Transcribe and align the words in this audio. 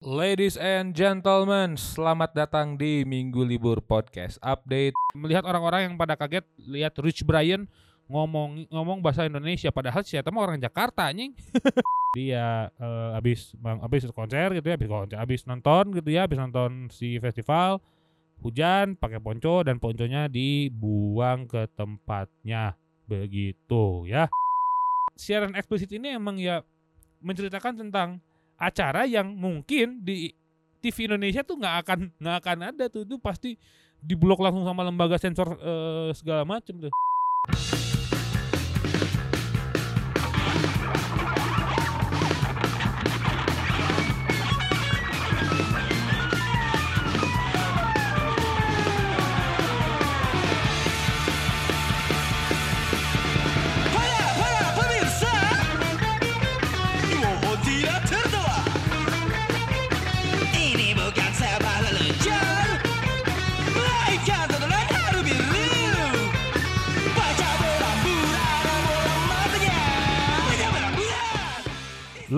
Ladies 0.00 0.56
and 0.56 0.96
gentlemen, 0.96 1.76
selamat 1.76 2.32
datang 2.32 2.72
di 2.72 3.04
Minggu 3.04 3.44
Libur 3.44 3.84
Podcast 3.84 4.40
Update. 4.40 4.96
Melihat 5.12 5.44
orang-orang 5.44 5.92
yang 5.92 5.94
pada 6.00 6.16
kaget 6.16 6.40
lihat 6.56 6.96
Rich 6.96 7.20
Brian 7.28 7.68
ngomong 8.08 8.64
ngomong 8.72 9.04
bahasa 9.04 9.28
Indonesia 9.28 9.68
padahal 9.68 10.00
siapa 10.00 10.32
mah 10.32 10.48
orang 10.48 10.56
Jakarta 10.56 11.12
anjing. 11.12 11.36
Dia 12.16 12.72
eh, 12.80 13.10
habis 13.12 13.52
bang 13.60 13.76
habis 13.84 14.08
konser 14.16 14.56
gitu 14.56 14.72
ya, 14.72 14.80
habis 14.80 14.88
konser, 14.88 15.16
habis 15.20 15.40
nonton 15.44 15.92
gitu 15.92 16.08
ya, 16.08 16.24
habis 16.24 16.40
nonton 16.40 16.88
si 16.88 17.20
festival 17.20 17.84
hujan 18.40 18.96
pakai 18.96 19.20
ponco 19.20 19.60
dan 19.60 19.76
ponconya 19.76 20.32
dibuang 20.32 21.44
ke 21.44 21.68
tempatnya 21.76 22.72
begitu 23.04 24.08
ya. 24.08 24.32
Siaran 25.12 25.52
eksplisit 25.52 25.92
ini 25.92 26.16
emang 26.16 26.40
ya 26.40 26.64
menceritakan 27.20 27.84
tentang 27.84 28.24
acara 28.60 29.08
yang 29.08 29.32
mungkin 29.32 30.04
di 30.04 30.28
TV 30.84 31.08
Indonesia 31.08 31.40
tuh 31.40 31.56
nggak 31.56 31.76
akan 31.84 31.98
nggak 32.20 32.36
akan 32.44 32.58
ada 32.72 32.84
tuh 32.92 33.08
itu 33.08 33.16
pasti 33.16 33.56
diblok 34.00 34.40
langsung 34.40 34.64
sama 34.64 34.84
lembaga 34.84 35.16
sensor 35.16 35.56
eh, 35.60 36.12
segala 36.12 36.44
macam 36.44 36.88
tuh. 36.88 36.92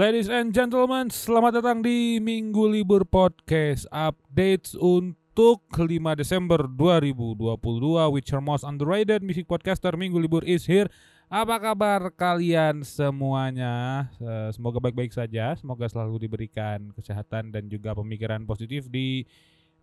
Ladies 0.03 0.27
and 0.27 0.50
gentlemen, 0.50 1.14
selamat 1.14 1.62
datang 1.62 1.78
di 1.78 2.19
Minggu 2.19 2.67
Libur 2.67 3.06
Podcast 3.06 3.86
Updates 3.86 4.75
untuk 4.75 5.62
5 5.70 5.86
Desember 6.19 6.67
2022 6.67 8.11
Which 8.11 8.34
are 8.34 8.42
most 8.42 8.67
underrated 8.67 9.23
music 9.23 9.47
podcaster 9.47 9.95
Minggu 9.95 10.19
Libur 10.19 10.42
is 10.42 10.67
here. 10.67 10.91
Apa 11.30 11.55
kabar 11.62 12.11
kalian 12.19 12.83
semuanya? 12.83 14.11
Eh, 14.19 14.50
Semoga 14.50 14.83
baik-baik 14.83 15.14
saja. 15.14 15.55
Semoga 15.55 15.86
selalu 15.86 16.27
diberikan 16.27 16.91
kesehatan 16.98 17.55
dan 17.55 17.70
juga 17.70 17.95
pemikiran 17.95 18.42
positif 18.42 18.91
di 18.91 19.23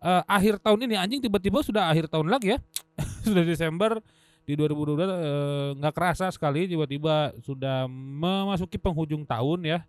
eh, 0.04 0.22
akhir 0.28 0.60
tahun 0.60 0.84
ini. 0.84 1.00
Anjing 1.00 1.24
tiba-tiba 1.24 1.64
sudah 1.64 1.88
akhir 1.88 2.12
tahun 2.12 2.28
lagi 2.28 2.52
ya? 2.52 2.58
Sudah 3.24 3.40
Desember 3.40 4.04
di 4.44 4.52
2022 4.52 5.00
eh, 5.00 5.68
nggak 5.80 5.94
kerasa 5.96 6.28
sekali 6.28 6.68
tiba-tiba 6.68 7.32
sudah 7.40 7.88
memasuki 7.88 8.76
penghujung 8.76 9.24
tahun 9.24 9.64
ya 9.64 9.80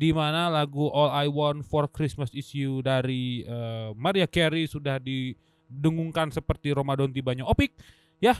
di 0.00 0.16
mana 0.16 0.48
lagu 0.48 0.88
All 0.96 1.12
I 1.12 1.28
Want 1.28 1.60
for 1.68 1.84
Christmas 1.84 2.32
Is 2.32 2.48
You 2.56 2.80
dari 2.80 3.44
eh, 3.44 3.92
Maria 3.92 4.24
Carey 4.24 4.64
sudah 4.64 4.96
didengungkan 4.96 6.32
seperti 6.32 6.72
Ramadan 6.72 7.12
tibanya 7.12 7.44
Opik 7.44 7.76
ya. 8.16 8.32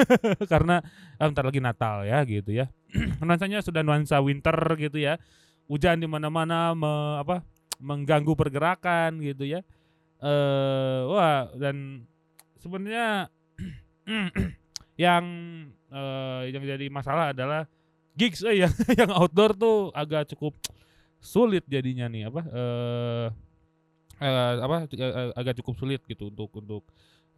Karena 0.52 0.84
eh, 1.16 1.24
bentar 1.24 1.48
lagi 1.48 1.64
Natal 1.64 2.04
ya 2.04 2.20
gitu 2.28 2.52
ya. 2.52 2.68
Nuansanya 3.24 3.64
sudah 3.64 3.80
nuansa 3.80 4.20
winter 4.20 4.52
gitu 4.76 5.00
ya. 5.00 5.16
Hujan 5.72 6.04
di 6.04 6.04
mana-mana 6.04 6.76
me- 6.76 7.16
apa 7.16 7.40
mengganggu 7.80 8.36
pergerakan 8.36 9.16
gitu 9.24 9.48
ya. 9.48 9.64
Eh 10.20 11.00
wah 11.08 11.48
dan 11.56 12.04
sebenarnya 12.60 13.32
yang 15.00 15.24
eh, 15.88 16.42
yang 16.52 16.60
jadi 16.60 16.92
masalah 16.92 17.32
adalah 17.32 17.64
gigs 18.12 18.44
eh, 18.44 18.68
yang 18.68 18.72
yang 19.00 19.10
outdoor 19.16 19.56
tuh 19.56 19.88
agak 19.96 20.28
cukup 20.36 20.52
sulit 21.20 21.64
jadinya 21.66 22.06
nih 22.06 22.28
apa 22.28 22.40
eh 22.52 23.28
eh, 24.20 24.54
apa 24.62 24.76
eh, 24.88 25.30
agak 25.36 25.60
cukup 25.62 25.74
sulit 25.76 26.00
gitu 26.08 26.32
untuk 26.32 26.50
untuk 26.56 26.82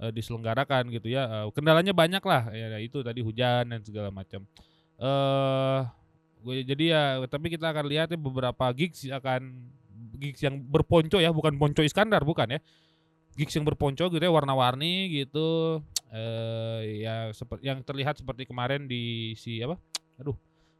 eh, 0.03 0.12
diselenggarakan 0.15 0.91
gitu 0.94 1.11
ya. 1.11 1.27
Eh, 1.27 1.47
kendalanya 1.55 1.91
banyak 1.94 2.22
lah 2.22 2.50
ya 2.55 2.78
itu 2.78 3.03
tadi 3.03 3.21
hujan 3.22 3.71
dan 3.71 3.81
segala 3.83 4.11
macam. 4.15 4.47
Eh 4.99 5.81
gue 6.38 6.62
jadi 6.62 6.84
ya 6.94 7.03
tapi 7.27 7.50
kita 7.50 7.75
akan 7.75 7.84
lihat 7.91 8.15
ya 8.15 8.19
beberapa 8.19 8.71
gigs 8.71 9.03
akan 9.11 9.59
gigs 10.22 10.38
yang 10.38 10.55
berponco 10.62 11.19
ya 11.19 11.34
bukan 11.34 11.59
ponco 11.59 11.83
Iskandar 11.83 12.22
bukan 12.22 12.59
ya. 12.59 12.61
Gigs 13.38 13.55
yang 13.55 13.67
berponco 13.67 14.11
gitu 14.11 14.22
ya 14.22 14.31
warna-warni 14.31 15.22
gitu. 15.22 15.78
Eh 16.15 17.03
ya 17.05 17.31
seperti 17.34 17.67
yang 17.67 17.83
terlihat 17.83 18.19
seperti 18.19 18.47
kemarin 18.47 18.87
di 18.87 19.34
si 19.38 19.62
apa 19.62 19.78
aduh 20.19 20.34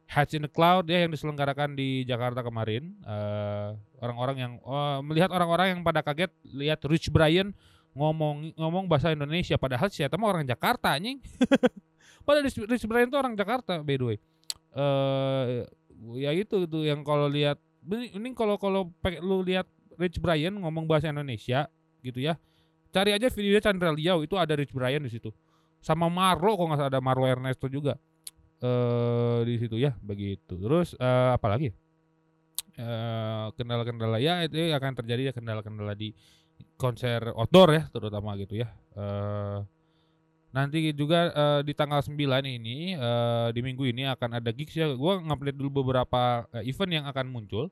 Hats 0.08 0.32
in 0.32 0.41
the 0.41 0.48
Cloud 0.48 0.88
ya 0.88 1.04
yang 1.04 1.12
diselenggarakan 1.12 1.76
di 1.76 2.00
Jakarta 2.08 2.41
kemarin. 2.41 2.96
Eh 3.04 3.69
orang-orang 4.00 4.36
yang 4.41 4.52
oh, 4.64 5.04
melihat 5.04 5.28
orang-orang 5.28 5.76
yang 5.76 5.80
pada 5.84 6.00
kaget 6.00 6.32
lihat 6.48 6.80
Rich 6.88 7.12
Brian 7.12 7.52
ngomong 7.92 8.56
ngomong 8.56 8.88
bahasa 8.88 9.12
Indonesia 9.12 9.60
padahal 9.60 9.92
siapa 9.92 10.16
mah 10.16 10.32
orang 10.32 10.48
Jakarta 10.48 10.96
anjing. 10.96 11.20
Padahal 12.28 12.44
Rich, 12.44 12.60
Rich 12.60 12.84
Brian 12.84 13.08
itu 13.08 13.16
orang 13.16 13.32
Jakarta 13.36 13.80
by 13.80 13.96
the 13.96 14.04
way. 14.04 14.19
Eh 14.76 15.64
ya 16.25 16.32
itu 16.32 16.64
itu 16.69 16.78
yang 16.84 17.00
kalau 17.00 17.25
lihat 17.25 17.56
ini, 17.88 18.32
kalau 18.36 18.60
kalau 18.60 18.92
lu 19.25 19.40
lihat 19.44 19.64
Rich 19.96 20.20
Brian 20.20 20.56
ngomong 20.60 20.84
bahasa 20.84 21.08
Indonesia 21.08 21.69
gitu 22.04 22.20
ya 22.20 22.36
cari 22.92 23.12
aja 23.12 23.28
video 23.28 23.60
Chandra 23.60 23.92
Liao 23.92 24.25
itu 24.25 24.36
ada 24.40 24.56
Rich 24.56 24.72
Brian 24.72 25.04
di 25.04 25.12
situ. 25.12 25.32
Sama 25.84 26.08
Marlo 26.08 26.56
kok 26.56 26.64
nggak 26.64 26.96
ada 26.96 27.00
Marlo 27.00 27.28
Ernesto 27.28 27.69
juga 27.69 27.96
eh 28.58 29.38
di 29.46 29.54
situ 29.58 29.76
ya 29.78 29.94
begitu. 30.02 30.58
Terus 30.58 30.94
eh 30.98 31.30
apa 31.34 31.46
lagi? 31.46 31.70
Eh 32.78 33.46
kendala-kendala 33.58 34.19
ya 34.22 34.42
itu 34.46 34.58
akan 34.74 34.92
terjadi 34.98 35.30
ya 35.30 35.32
kendala-kendala 35.34 35.94
di 35.94 36.14
konser 36.78 37.34
outdoor 37.34 37.74
ya 37.74 37.82
terutama 37.91 38.34
gitu 38.38 38.58
ya. 38.62 38.69
Eh 38.94 39.58
nanti 40.48 40.91
juga 40.96 41.28
eh, 41.30 41.60
di 41.62 41.76
tanggal 41.76 42.00
9 42.00 42.19
ini 42.46 42.96
eh, 42.96 43.48
di 43.52 43.60
minggu 43.62 43.84
ini 43.86 44.08
akan 44.10 44.42
ada 44.42 44.50
gigs 44.50 44.75
ya. 44.75 44.90
Gua 44.94 45.22
ngupdate 45.22 45.58
dulu 45.58 45.82
beberapa 45.82 46.46
eh, 46.54 46.70
event 46.70 47.02
yang 47.02 47.04
akan 47.06 47.26
muncul. 47.30 47.70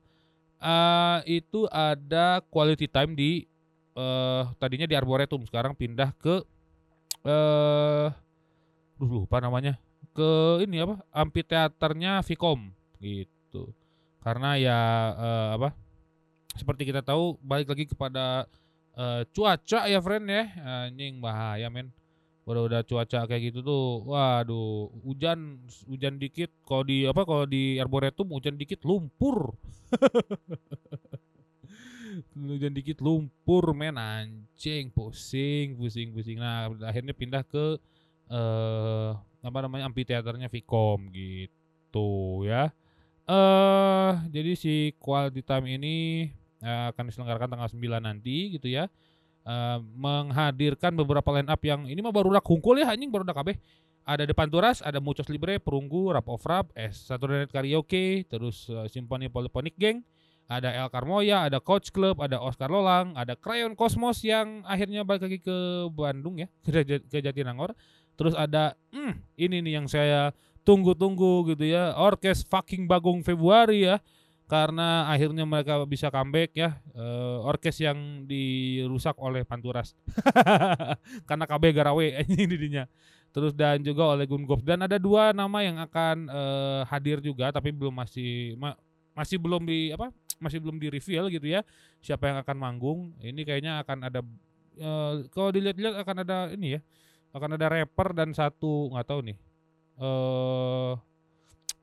Eh 0.59 1.19
itu 1.41 1.67
ada 1.69 2.39
quality 2.47 2.87
time 2.87 3.11
di 3.15 3.31
eh 3.97 4.43
tadinya 4.61 4.85
di 4.85 4.93
Arboretum 4.93 5.41
sekarang 5.49 5.73
pindah 5.73 6.13
ke 6.21 6.45
eh 7.25 8.07
duh 8.97 9.09
lupa 9.25 9.37
namanya 9.37 9.77
ke 10.17 10.65
ini 10.65 10.81
apa 10.81 10.97
amphitheaternya 11.13 12.25
Vicom 12.25 12.73
gitu. 12.97 13.69
Karena 14.25 14.57
ya 14.57 14.79
eh, 15.13 15.49
apa 15.61 15.69
seperti 16.57 16.89
kita 16.89 17.05
tahu 17.05 17.37
balik 17.45 17.69
lagi 17.69 17.85
kepada 17.85 18.49
eh, 18.97 19.21
cuaca 19.29 19.85
ya 19.85 20.01
friend 20.01 20.25
ya. 20.25 20.43
Anjing 20.89 21.21
bahaya 21.21 21.69
men. 21.69 21.93
Udah 22.47 22.63
udah 22.65 22.81
cuaca 22.81 23.27
kayak 23.27 23.53
gitu 23.53 23.59
tuh 23.61 24.09
waduh 24.09 24.89
hujan 25.05 25.61
hujan 25.85 26.17
dikit. 26.17 26.49
Kalau 26.65 26.81
di 26.81 27.05
apa 27.05 27.21
kalau 27.21 27.45
di 27.45 27.77
arboretum 27.77 28.33
hujan 28.33 28.57
dikit 28.57 28.81
lumpur. 28.81 29.53
Hujan 32.33 32.73
dikit 32.73 32.97
lumpur 33.05 33.77
men. 33.77 33.93
Anjing 34.01 34.89
pusing 34.89 35.77
pusing 35.77 36.09
pusing. 36.09 36.41
Nah 36.41 36.73
akhirnya 36.89 37.13
pindah 37.13 37.45
ke 37.45 37.77
eh 38.33 39.11
apa 39.47 39.63
namanya 39.63 39.87
amphitheaternya 39.87 40.51
Vicom 40.51 41.07
gitu 41.15 42.43
ya. 42.43 42.69
Eh 43.27 44.11
jadi 44.31 44.51
si 44.59 44.91
quality 44.99 45.41
time 45.43 45.79
ini 45.79 45.95
eh, 46.59 46.85
akan 46.91 47.03
diselenggarakan 47.07 47.55
tanggal 47.55 47.69
9 47.71 48.03
nanti 48.03 48.59
gitu 48.59 48.67
ya. 48.67 48.91
Eh, 49.47 49.79
menghadirkan 49.95 50.91
beberapa 50.91 51.31
line 51.31 51.47
up 51.47 51.61
yang 51.63 51.87
ini 51.87 52.03
mah 52.03 52.11
baru 52.11 52.35
dak 52.35 52.43
hungkul 52.43 52.75
ya 52.75 52.91
anjing 52.91 53.07
baru 53.07 53.23
dak 53.23 53.39
kabeh. 53.39 53.55
Ada 54.07 54.23
Depan 54.23 54.47
Turas, 54.47 54.79
ada 54.79 55.03
Muchos 55.03 55.27
Libre, 55.27 55.59
Perunggu, 55.59 56.15
Rap 56.15 56.31
of 56.31 56.39
Rap, 56.47 56.71
S 56.75 57.11
Saturday 57.11 57.43
Night 57.43 57.51
Karaoke, 57.51 58.23
terus 58.27 58.67
eh, 58.71 58.87
Symphony 58.87 59.27
Polyphonic 59.27 59.75
Gang, 59.75 59.99
ada 60.47 60.71
El 60.71 60.87
Carmoya, 60.87 61.43
ada 61.43 61.59
Coach 61.59 61.91
Club, 61.91 62.23
ada 62.23 62.39
Oscar 62.39 62.71
Lolang, 62.71 63.11
ada 63.19 63.35
Crayon 63.35 63.75
Cosmos 63.75 64.23
yang 64.23 64.63
akhirnya 64.63 65.03
balik 65.03 65.27
lagi 65.27 65.39
ke 65.43 65.55
Bandung 65.91 66.39
ya, 66.39 66.47
ke 67.11 67.19
Jatinangor. 67.19 67.75
Terus 68.17 68.33
ada 68.33 68.73
hmm, 68.89 69.13
ini 69.37 69.61
nih 69.61 69.73
yang 69.77 69.87
saya 69.87 70.33
tunggu-tunggu 70.65 71.53
gitu 71.53 71.63
ya, 71.63 71.95
Orkes 71.95 72.43
fucking 72.43 72.89
Bagong 72.89 73.21
Februari 73.23 73.87
ya. 73.87 74.01
Karena 74.47 75.11
akhirnya 75.11 75.43
mereka 75.43 75.83
bisa 75.83 76.07
comeback 76.07 76.55
ya, 76.55 76.79
eh, 76.95 77.37
orkes 77.43 77.83
yang 77.83 78.23
dirusak 78.23 79.19
oleh 79.19 79.43
Panturas. 79.43 79.91
Karena 81.27 81.43
KB 81.43 81.63
Garawe 81.75 82.07
ini 82.31 82.47
didinya. 82.47 82.87
Terus 83.35 83.51
dan 83.51 83.83
juga 83.83 84.07
oleh 84.15 84.23
Gun 84.23 84.47
Gops 84.47 84.63
dan 84.63 84.87
ada 84.87 84.95
dua 84.95 85.35
nama 85.35 85.59
yang 85.61 85.77
akan 85.83 86.31
eh, 86.31 86.81
hadir 86.87 87.19
juga 87.19 87.51
tapi 87.51 87.75
belum 87.75 87.91
masih 87.91 88.55
ma- 88.55 88.79
masih 89.11 89.35
belum 89.35 89.67
di 89.67 89.91
apa 89.91 90.15
masih 90.39 90.57
belum 90.63 90.79
di 90.79 90.87
reveal 90.89 91.27
gitu 91.29 91.45
ya 91.45 91.61
siapa 91.99 92.31
yang 92.31 92.39
akan 92.39 92.55
manggung. 92.57 92.99
Ini 93.19 93.43
kayaknya 93.43 93.83
akan 93.83 93.97
ada 94.07 94.23
eh, 94.79 95.13
kalau 95.29 95.51
dilihat-lihat 95.51 96.01
akan 96.01 96.15
ada 96.23 96.37
ini 96.55 96.79
ya. 96.79 96.81
Akan 97.35 97.55
ada 97.55 97.67
rapper 97.69 98.13
dan 98.15 98.31
satu 98.31 98.91
nggak 98.93 99.07
tahu 99.07 99.19
nih. 99.31 99.37
Eh 99.97 100.93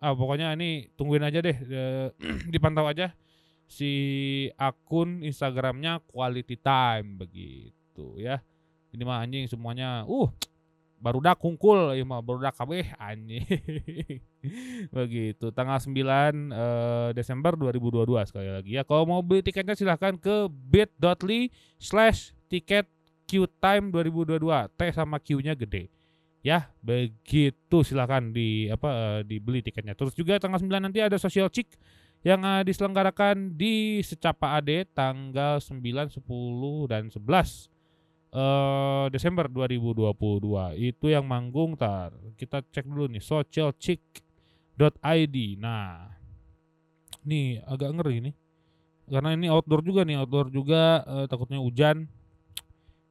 ah 0.04 0.12
pokoknya 0.12 0.52
ini 0.52 0.92
tungguin 1.00 1.24
aja 1.24 1.40
deh 1.40 1.56
eh, 1.56 2.08
dipantau 2.52 2.84
aja 2.84 3.16
si 3.64 3.92
akun 4.60 5.24
Instagramnya 5.24 6.04
Quality 6.04 6.56
Time 6.60 7.16
begitu 7.16 8.20
ya. 8.20 8.44
Ini 8.92 9.02
mah 9.02 9.24
anjing 9.24 9.48
semuanya 9.48 10.04
uh 10.04 10.28
baru 11.04 11.20
dak 11.20 11.36
kungkul 11.36 11.92
ieu 11.92 12.08
mah 12.08 12.24
baru 12.24 12.48
dak 12.48 12.56
kabeh 12.56 12.96
anjing. 12.96 13.44
begitu. 14.96 15.52
Tanggal 15.52 15.80
9 15.80 15.92
eh, 15.92 17.08
Desember 17.12 17.52
2022 17.56 18.28
sekali 18.28 18.48
lagi 18.48 18.70
ya. 18.76 18.82
Kalau 18.84 19.04
mau 19.04 19.20
beli 19.20 19.44
tiketnya 19.44 19.76
silahkan 19.76 20.16
ke 20.16 20.48
bit.ly 20.48 21.52
slash 21.76 22.32
tiket 22.48 22.88
Qtime 23.24 23.88
2022. 23.90 24.68
T 24.76 24.80
sama 24.92 25.16
Q-nya 25.20 25.54
gede. 25.56 25.88
Ya, 26.44 26.68
begitu 26.84 27.80
silahkan 27.80 28.20
di 28.20 28.68
apa 28.68 28.88
eh, 28.92 29.24
dibeli 29.24 29.64
tiketnya. 29.64 29.96
Terus 29.96 30.12
juga 30.12 30.36
tanggal 30.36 30.60
9 30.60 30.68
nanti 30.76 31.00
ada 31.00 31.16
social 31.16 31.48
chick 31.48 31.72
yang 32.20 32.44
eh, 32.44 32.60
diselenggarakan 32.68 33.56
di 33.56 34.04
Secapa 34.04 34.60
AD 34.60 34.92
tanggal 34.92 35.56
9, 35.56 36.20
10 36.20 36.92
dan 36.92 37.08
11 37.08 37.72
eh 38.34 39.06
Desember 39.14 39.46
2022. 39.48 40.76
Itu 40.76 41.06
yang 41.08 41.24
manggung 41.24 41.80
tar. 41.80 42.12
Kita 42.36 42.60
cek 42.60 42.84
dulu 42.84 43.08
nih 43.08 43.22
socialchick.id. 43.22 45.36
Nah, 45.62 46.14
nih 47.24 47.64
agak 47.64 47.90
ngeri 47.94 48.16
nih. 48.30 48.34
Karena 49.04 49.36
ini 49.36 49.52
outdoor 49.52 49.84
juga 49.84 50.00
nih, 50.04 50.16
outdoor 50.20 50.48
juga 50.52 51.04
eh, 51.04 51.26
takutnya 51.28 51.60
hujan. 51.60 52.08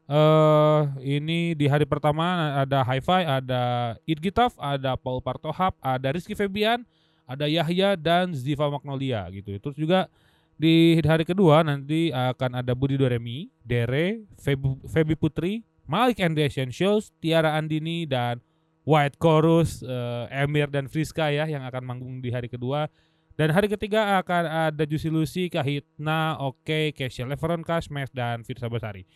Eh 0.03 0.81
ini 1.15 1.55
di 1.55 1.63
hari 1.71 1.87
pertama 1.87 2.59
ada 2.59 2.83
Hi-Fi, 2.83 3.23
ada 3.23 3.95
Id 4.03 4.19
Gitaf, 4.19 4.51
ada 4.59 4.99
Paul 4.99 5.23
Partohap, 5.23 5.79
ada 5.79 6.11
Rizky 6.11 6.35
Febian, 6.35 6.83
ada 7.23 7.47
Yahya 7.47 7.95
dan 7.95 8.35
Ziva 8.35 8.67
Magnolia 8.67 9.23
gitu. 9.31 9.55
Terus 9.63 9.77
juga 9.79 10.11
di 10.59 10.99
hari 10.99 11.23
kedua 11.23 11.63
nanti 11.63 12.11
akan 12.11 12.59
ada 12.59 12.75
Budi 12.75 12.99
Doremi, 12.99 13.47
Dere, 13.63 14.27
Febu- 14.43 14.83
Febi 14.91 15.15
Putri, 15.15 15.63
Malik 15.87 16.19
and 16.19 16.35
the 16.35 16.43
Essentials, 16.43 17.15
Tiara 17.23 17.55
Andini 17.55 18.03
dan 18.03 18.43
White 18.83 19.15
Chorus, 19.15 19.87
eh, 19.87 20.43
Emir 20.43 20.67
dan 20.67 20.91
Friska 20.91 21.31
ya 21.31 21.47
yang 21.47 21.63
akan 21.63 21.83
manggung 21.87 22.19
di 22.19 22.27
hari 22.27 22.51
kedua. 22.51 22.91
Dan 23.39 23.49
hari 23.55 23.71
ketiga 23.71 24.19
akan 24.19 24.43
ada 24.69 24.83
Juicy 24.85 25.09
Lucy, 25.09 25.47
Kahitna, 25.49 26.37
Oke, 26.43 26.93
Kesha 26.93 27.25
Leveron, 27.25 27.65
dan 28.13 28.45
Firsa 28.45 28.69
Basari. 28.69 29.07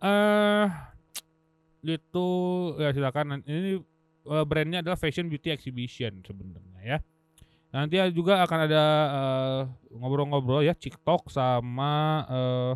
Eh 0.00 0.66
itu 1.80 2.28
ya 2.76 2.92
silakan 2.92 3.40
ini 3.48 3.80
eh, 4.28 4.44
brandnya 4.44 4.84
adalah 4.84 5.00
Fashion 5.00 5.28
Beauty 5.32 5.52
Exhibition 5.52 6.20
sebenarnya 6.24 6.80
ya. 6.80 6.98
Nanti 7.70 7.96
juga 8.12 8.42
akan 8.44 8.58
ada 8.66 8.84
eh, 9.08 9.60
ngobrol-ngobrol 9.96 10.64
ya 10.64 10.76
TikTok 10.76 11.30
sama 11.32 12.24
eh, 12.28 12.72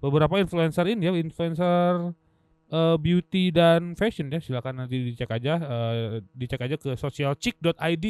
beberapa 0.00 0.36
influencer 0.40 0.84
ini 0.92 1.08
ya, 1.08 1.12
influencer 1.16 2.12
eh, 2.72 2.96
beauty 3.00 3.52
dan 3.52 3.96
fashion 3.96 4.28
ya. 4.28 4.40
Silakan 4.40 4.84
nanti 4.84 5.12
dicek 5.12 5.30
aja 5.32 5.54
eh, 5.60 6.20
dicek 6.32 6.60
aja 6.60 6.76
ke 6.76 6.96
socialchick.id 6.96 8.04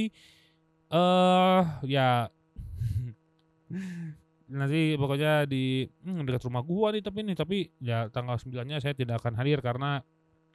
eh 0.94 1.62
ya 1.90 2.28
nanti 4.54 4.94
pokoknya 4.94 5.50
di 5.50 5.90
hmm, 6.06 6.22
dekat 6.24 6.46
rumah 6.46 6.62
gua 6.62 6.94
nih 6.94 7.02
tapi 7.02 7.18
nih 7.26 7.36
tapi 7.36 7.56
ya 7.82 8.06
tanggal 8.08 8.38
9-nya 8.38 8.78
saya 8.78 8.94
tidak 8.94 9.18
akan 9.18 9.34
hadir 9.34 9.58
karena 9.58 10.00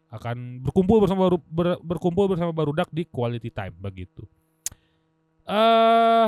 akan 0.09 0.63
berkumpul 0.65 1.03
bersama 1.03 1.29
baru 1.29 1.37
ber- 1.45 1.81
berkumpul 1.83 2.25
bersama 2.31 2.49
barudak 2.55 2.89
di 2.89 3.05
quality 3.05 3.51
time 3.53 3.75
begitu. 3.77 4.25
Eh 5.45 6.27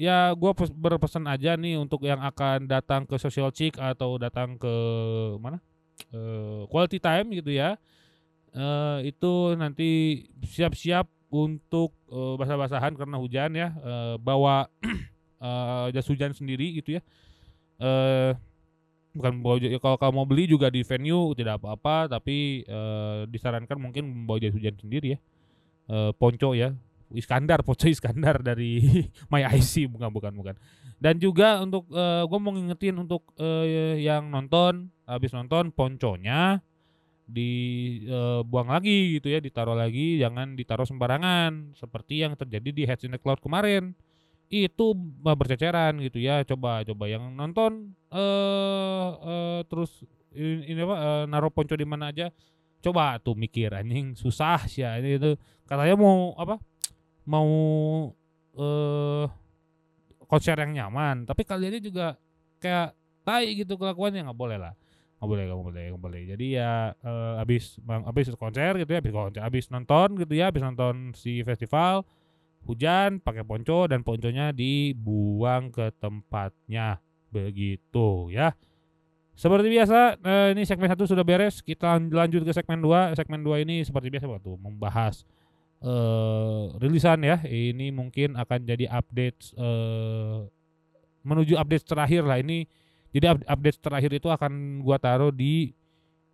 ya 0.00 0.32
gua 0.34 0.56
pes- 0.56 0.74
berpesan 0.74 1.28
aja 1.28 1.54
nih 1.54 1.78
untuk 1.78 2.02
yang 2.02 2.18
akan 2.24 2.66
datang 2.66 3.06
ke 3.06 3.14
social 3.20 3.52
chick 3.54 3.76
atau 3.78 4.18
datang 4.18 4.58
ke 4.58 4.74
mana? 5.38 5.62
Eh 6.10 6.66
quality 6.66 6.98
time 6.98 7.30
gitu 7.38 7.54
ya. 7.54 7.78
Eh 8.50 9.14
itu 9.14 9.54
nanti 9.54 10.24
siap-siap 10.42 11.06
untuk 11.30 11.94
eh, 12.10 12.34
basah-basahan 12.34 12.98
karena 12.98 13.16
hujan 13.16 13.54
ya. 13.54 13.68
Eh, 13.78 14.14
bawa 14.18 14.66
eh, 15.40 15.86
jas 15.96 16.06
hujan 16.06 16.32
sendiri 16.36 16.78
gitu 16.78 17.00
ya. 17.00 17.02
Eh 17.80 18.32
bukan 19.10 19.42
bawa 19.42 19.58
ya 19.58 19.78
kalau 19.82 19.98
kamu 19.98 20.12
mau 20.14 20.22
beli 20.22 20.46
juga 20.46 20.70
di 20.70 20.86
venue 20.86 21.34
tidak 21.34 21.58
apa-apa 21.58 22.20
tapi 22.20 22.62
eh, 22.62 23.20
disarankan 23.26 23.74
mungkin 23.80 24.06
membawa 24.06 24.38
jas 24.38 24.54
hujan 24.54 24.76
sendiri 24.78 25.16
ya. 25.16 25.18
Eh, 25.90 26.12
ponco 26.14 26.54
ya 26.54 26.70
Iskandar 27.10 27.62
ponco 27.66 27.90
Iskandar 27.90 28.38
dari 28.38 28.78
My 29.32 29.42
IC 29.42 29.90
bukan 29.90 30.10
bukan 30.14 30.32
bukan. 30.38 30.54
Dan 31.00 31.16
juga 31.18 31.58
untuk 31.64 31.88
eh, 31.90 32.22
gue 32.22 32.38
mau 32.38 32.52
ngingetin 32.54 32.94
untuk 33.00 33.26
eh, 33.40 33.98
yang 34.04 34.30
nonton 34.30 34.92
habis 35.08 35.34
nonton 35.34 35.74
ponconya 35.74 36.62
dibuang 37.30 38.74
lagi 38.74 39.18
gitu 39.18 39.30
ya 39.30 39.38
ditaruh 39.38 39.78
lagi 39.78 40.18
jangan 40.18 40.58
ditaruh 40.58 40.82
sembarangan 40.82 41.78
seperti 41.78 42.26
yang 42.26 42.34
terjadi 42.34 42.70
di 42.74 42.82
Heads 42.82 43.06
in 43.06 43.14
the 43.14 43.22
Cloud 43.22 43.38
kemarin 43.38 43.94
itu 44.50 44.86
berceceran 45.22 46.02
gitu 46.02 46.18
ya. 46.18 46.42
Coba 46.42 46.82
coba 46.82 47.04
yang 47.06 47.32
nonton 47.38 47.94
eh 48.10 49.08
eh, 49.22 49.60
terus 49.70 50.02
ini, 50.34 50.74
ini 50.74 50.80
apa 50.82 50.96
eh, 50.98 51.24
naruh 51.30 51.54
ponco 51.54 51.78
di 51.78 51.86
mana 51.86 52.10
aja. 52.10 52.28
Coba 52.82 53.16
tuh 53.22 53.38
mikir 53.38 53.70
anjing 53.70 54.18
susah 54.18 54.66
sih 54.66 54.82
ya 54.82 54.98
ini 54.98 55.16
itu 55.16 55.38
katanya 55.64 55.94
mau 55.94 56.34
apa 56.34 56.58
mau 57.24 57.48
eh 58.58 59.26
konser 60.26 60.58
yang 60.58 60.72
nyaman 60.74 61.26
tapi 61.26 61.46
kalian 61.46 61.78
juga 61.78 62.18
kayak 62.58 62.98
tai 63.22 63.54
gitu 63.54 63.78
kelakuannya. 63.78 64.26
Nggak 64.26 64.38
boleh 64.38 64.58
lah 64.58 64.74
nggak 65.20 65.28
boleh 65.28 65.44
nggak 65.44 65.60
boleh 65.60 65.84
nggak 65.92 66.02
boleh. 66.02 66.20
Jadi 66.32 66.46
ya 66.56 66.96
eh, 66.96 67.34
habis 67.36 67.76
bang 67.84 68.02
habis 68.08 68.32
konser 68.34 68.72
gitu 68.80 68.90
ya 68.90 68.98
habis 69.04 69.12
konser 69.12 69.40
habis 69.44 69.64
nonton 69.68 70.08
gitu 70.16 70.32
ya 70.32 70.48
habis 70.48 70.64
nonton 70.64 71.12
si 71.12 71.44
festival 71.44 72.08
hujan 72.68 73.18
pakai 73.20 73.42
ponco 73.46 73.88
dan 73.88 74.04
ponconya 74.04 74.52
dibuang 74.52 75.72
ke 75.72 75.92
tempatnya. 75.96 77.00
Begitu 77.30 78.34
ya. 78.34 78.52
Seperti 79.40 79.72
biasa 79.72 80.20
eh, 80.20 80.48
ini 80.52 80.68
segmen 80.68 80.90
satu 80.90 81.08
sudah 81.08 81.24
beres. 81.24 81.64
Kita 81.64 81.96
lanjut 81.96 82.44
ke 82.44 82.52
segmen 82.52 82.84
2 82.84 83.16
segmen 83.16 83.40
2 83.40 83.64
ini 83.64 83.80
seperti 83.86 84.12
biasa 84.12 84.28
waktu 84.28 84.52
membahas 84.60 85.24
eh 85.80 86.64
rilisan 86.76 87.24
ya. 87.24 87.40
Ini 87.40 87.88
mungkin 87.94 88.36
akan 88.36 88.68
jadi 88.68 88.84
update 88.92 89.56
eh 89.56 90.44
menuju 91.24 91.56
update 91.56 91.86
terakhir 91.88 92.22
lah. 92.28 92.36
Ini 92.42 92.68
jadi 93.16 93.32
up- 93.32 93.46
update 93.48 93.78
terakhir 93.80 94.10
itu 94.12 94.28
akan 94.28 94.84
gua 94.84 95.00
taruh 95.00 95.32
di 95.32 95.72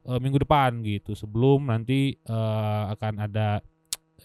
eh, 0.08 0.18
minggu 0.18 0.42
depan 0.42 0.82
gitu. 0.82 1.14
Sebelum 1.14 1.70
nanti 1.70 2.18
eh, 2.18 2.82
akan 2.90 3.22
ada 3.22 3.62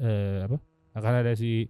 eh, 0.02 0.50
apa? 0.50 0.58
Akan 0.98 1.14
ada 1.22 1.32
si 1.38 1.70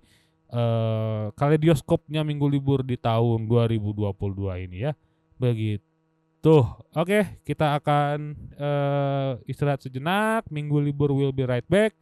eh 0.51 1.25
kaleidoskopnya 1.33 2.21
minggu 2.21 2.45
libur 2.45 2.85
di 2.85 2.99
tahun 2.99 3.49
2022 3.49 4.67
ini 4.69 4.77
ya. 4.85 4.93
Begitu. 5.41 6.55
Oke 6.93 7.41
kita 7.41 7.81
akan 7.81 8.37
eh, 8.53 9.31
istirahat 9.49 9.81
sejenak. 9.81 10.45
Minggu 10.53 10.77
libur 10.77 11.09
will 11.09 11.33
be 11.33 11.49
right 11.49 11.65
back. 11.65 11.97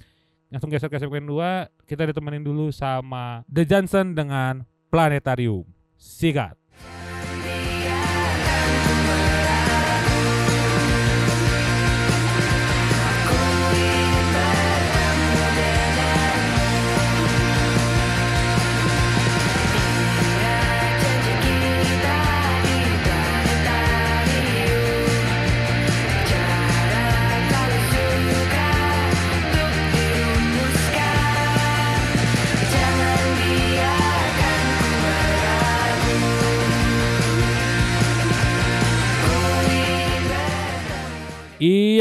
Langsung 0.51 0.68
geser 0.68 0.91
ke 0.91 1.00
segmen 1.00 1.24
2 1.24 1.88
kita 1.88 2.10
ditemenin 2.10 2.44
dulu 2.44 2.74
sama 2.75 3.48
The 3.48 3.63
Johnson 3.63 4.12
dengan 4.12 4.68
Planetarium. 4.91 5.63
Sikat 5.96 6.59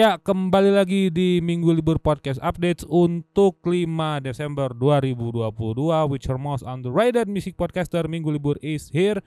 Iya, 0.09 0.17
kembali 0.25 0.73
lagi 0.73 1.13
di 1.13 1.37
Minggu 1.45 1.69
Libur 1.69 2.01
Podcast 2.01 2.41
Updates 2.41 2.81
untuk 2.89 3.61
5 3.61 4.25
Desember 4.25 4.73
2022 4.73 5.53
Which 6.09 6.33
are 6.33 6.41
most 6.41 6.65
underrated 6.65 7.29
music 7.29 7.61
podcaster 7.61 8.09
Minggu 8.09 8.33
Libur 8.33 8.57
is 8.65 8.89
here 8.89 9.21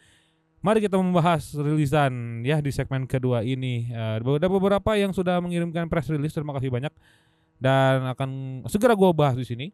Mari 0.65 0.81
kita 0.81 0.97
membahas 0.97 1.53
rilisan 1.53 2.41
ya 2.41 2.57
di 2.65 2.73
segmen 2.73 3.05
kedua 3.05 3.45
ini. 3.45 3.93
Eh, 3.93 4.25
ada 4.25 4.49
beberapa 4.49 4.97
yang 4.97 5.13
sudah 5.13 5.37
mengirimkan 5.37 5.85
press 5.85 6.09
release, 6.09 6.33
terima 6.33 6.57
kasih 6.57 6.73
banyak 6.73 6.89
dan 7.61 8.01
akan 8.17 8.29
segera 8.65 8.97
gua 8.97 9.13
bahas 9.13 9.37
di 9.37 9.45
sini. 9.45 9.69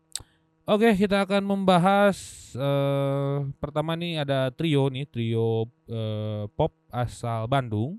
Oke, 0.67 0.91
kita 0.91 1.23
akan 1.23 1.39
membahas 1.47 2.19
eh, 2.51 3.47
pertama 3.63 3.95
nih 3.95 4.27
ada 4.27 4.51
trio 4.51 4.91
nih, 4.91 5.07
trio 5.07 5.71
eh, 5.87 6.51
pop 6.51 6.75
asal 6.91 7.47
Bandung 7.47 7.95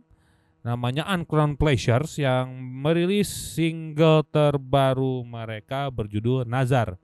namanya 0.69 1.09
Uncrowned 1.09 1.57
Pleasures 1.57 2.21
yang 2.21 2.53
merilis 2.61 3.33
single 3.33 4.21
terbaru 4.29 5.25
mereka 5.25 5.89
berjudul 5.89 6.45
Nazar. 6.45 7.01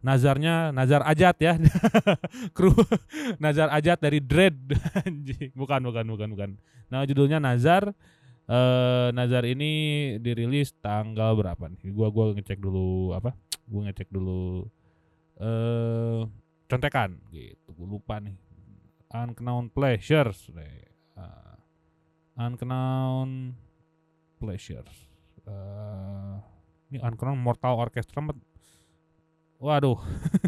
Nazarnya 0.00 0.72
Nazar 0.72 1.04
Ajat 1.04 1.36
ya. 1.36 1.60
Kru 2.56 2.72
Nazar 3.36 3.68
Ajat 3.68 4.00
dari 4.00 4.24
Dread. 4.24 4.56
Bukan 5.60 5.80
bukan 5.84 6.04
bukan 6.08 6.28
bukan. 6.32 6.50
Nah, 6.88 7.04
judulnya 7.04 7.36
Nazar. 7.36 7.92
Eh 8.48 9.08
Nazar 9.12 9.44
ini 9.44 9.70
dirilis 10.18 10.72
tanggal 10.80 11.36
berapa 11.36 11.68
nih? 11.68 11.92
Gua 11.92 12.08
gua 12.08 12.32
ngecek 12.32 12.58
dulu 12.58 13.12
apa? 13.12 13.36
Gua 13.68 13.86
ngecek 13.86 14.08
dulu 14.08 14.66
eh 15.38 16.20
contekan 16.66 17.20
gitu. 17.28 17.76
Gua 17.76 17.86
lupa 17.86 18.18
nih. 18.18 18.34
Unknown 19.12 19.68
Pleasures. 19.68 20.48
nih. 20.50 20.90
Unknown 22.36 23.52
Pleasures. 24.40 25.10
Eh 25.44 26.36
ini 26.92 27.00
Unknown 27.00 27.40
Mortal 27.40 27.80
Orchestra 27.80 28.20
Waduh. 29.56 29.96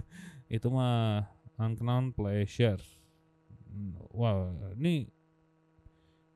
itu 0.56 0.68
mah 0.68 1.24
Unknown 1.56 2.12
Pleasures. 2.12 2.84
Hmm, 3.70 3.96
Wah, 4.12 4.52
ini 4.76 5.08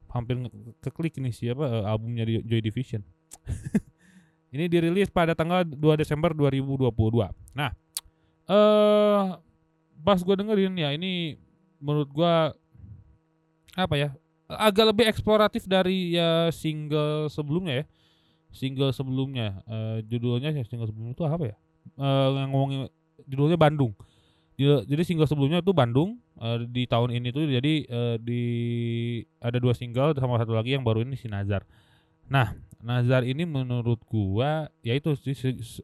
hampir 0.08 0.40
keklik 0.80 1.20
nih 1.20 1.34
siapa 1.34 1.68
eh, 1.68 1.84
albumnya 1.84 2.24
di 2.24 2.40
Joy 2.40 2.64
Division. 2.64 3.04
ini 4.54 4.64
dirilis 4.70 5.12
pada 5.12 5.36
tanggal 5.36 5.66
2 5.68 5.76
Desember 6.00 6.32
2022. 6.32 6.88
Nah, 7.52 7.70
eh 8.48 9.26
pas 9.98 10.18
gua 10.24 10.38
dengerin 10.38 10.78
ya 10.78 10.94
ini 10.94 11.36
menurut 11.82 12.08
gua 12.14 12.56
apa 13.76 13.94
ya? 13.98 14.10
Agak 14.48 14.84
lebih 14.96 15.04
eksploratif 15.06 15.68
dari 15.68 16.16
ya 16.16 16.48
single 16.48 17.28
sebelumnya 17.28 17.84
ya. 17.84 17.86
Single 18.48 18.96
sebelumnya 18.96 19.60
eh 19.68 20.00
judulnya 20.08 20.56
ya 20.56 20.64
single 20.64 20.88
sebelumnya 20.88 21.12
itu 21.12 21.24
apa 21.28 21.44
ya? 21.52 21.56
Eh 22.00 22.28
yang 22.32 22.50
ngomongin 22.52 22.88
judulnya 23.28 23.60
Bandung. 23.60 23.92
Jadi 24.58 25.02
single 25.06 25.30
sebelumnya 25.30 25.62
itu 25.62 25.70
Bandung 25.70 26.18
eh, 26.42 26.66
di 26.66 26.82
tahun 26.88 27.14
ini 27.14 27.30
tuh 27.30 27.46
jadi 27.46 27.74
eh, 27.86 28.16
di 28.18 28.42
ada 29.38 29.60
dua 29.62 29.70
single 29.70 30.16
sama 30.18 30.34
satu 30.40 30.56
lagi 30.56 30.74
yang 30.74 30.82
baru 30.82 31.06
ini 31.06 31.14
si 31.14 31.30
Nazar. 31.30 31.62
Nah, 32.26 32.58
Nazar 32.82 33.22
ini 33.22 33.46
menurut 33.46 34.02
gua 34.08 34.66
ya 34.82 34.98
itu 34.98 35.14
sih 35.14 35.36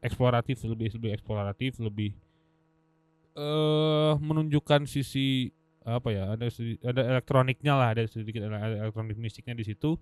eksploratif 0.02 0.58
lebih 0.66 0.90
lebih 0.98 1.10
eksploratif 1.14 1.78
lebih 1.78 2.18
eh 3.34 4.12
menunjukkan 4.18 4.86
sisi 4.90 5.54
apa 5.84 6.08
ya 6.08 6.32
ada 6.32 6.48
ada 6.80 7.02
elektroniknya 7.12 7.76
lah 7.76 7.92
ada 7.92 8.08
sedikit 8.08 8.40
ele- 8.40 8.80
elektronik 8.80 9.20
musiknya 9.20 9.52
di 9.52 9.64
situ. 9.68 10.00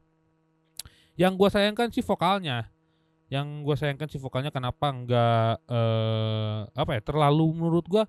Yang 1.18 1.32
gua 1.36 1.48
sayangkan 1.50 1.90
sih 1.90 2.06
vokalnya. 2.06 2.70
Yang 3.26 3.46
gua 3.66 3.74
sayangkan 3.74 4.08
sih 4.08 4.22
vokalnya 4.22 4.54
kenapa 4.54 4.86
enggak 4.94 5.58
eh 5.66 6.58
apa 6.70 6.90
ya 6.96 7.00
terlalu 7.02 7.46
menurut 7.50 7.84
gua 7.90 8.06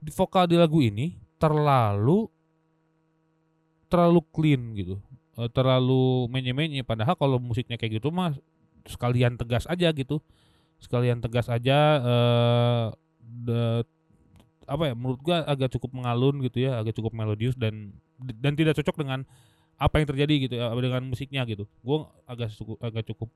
di 0.00 0.08
vokal 0.10 0.48
di 0.48 0.56
lagu 0.56 0.80
ini 0.80 1.20
terlalu 1.36 2.24
terlalu 3.92 4.20
clean 4.32 4.62
gitu. 4.74 4.96
Eh, 5.36 5.50
terlalu 5.52 6.24
menye-menye 6.32 6.80
padahal 6.82 7.14
kalau 7.20 7.36
musiknya 7.36 7.76
kayak 7.76 8.00
gitu 8.00 8.08
mah 8.08 8.32
sekalian 8.88 9.36
tegas 9.36 9.68
aja 9.68 9.92
gitu. 9.92 10.24
Sekalian 10.80 11.20
tegas 11.20 11.52
aja 11.52 11.78
eh 12.00 12.86
apa 14.70 14.82
ya 14.90 14.94
menurut 14.94 15.18
gua 15.18 15.42
agak 15.42 15.74
cukup 15.74 15.90
mengalun 15.98 16.38
gitu 16.46 16.62
ya, 16.62 16.78
agak 16.78 16.94
cukup 16.94 17.10
melodius 17.10 17.58
dan 17.58 17.90
dan 18.38 18.54
tidak 18.54 18.78
cocok 18.78 19.02
dengan 19.02 19.26
apa 19.80 19.98
yang 19.98 20.06
terjadi 20.06 20.34
gitu 20.46 20.54
ya 20.62 20.70
dengan 20.78 21.02
musiknya 21.10 21.42
gitu. 21.50 21.66
Gua 21.82 22.06
agak 22.30 22.54
cukup 22.54 22.78
agak 22.78 23.04
cukup 23.10 23.28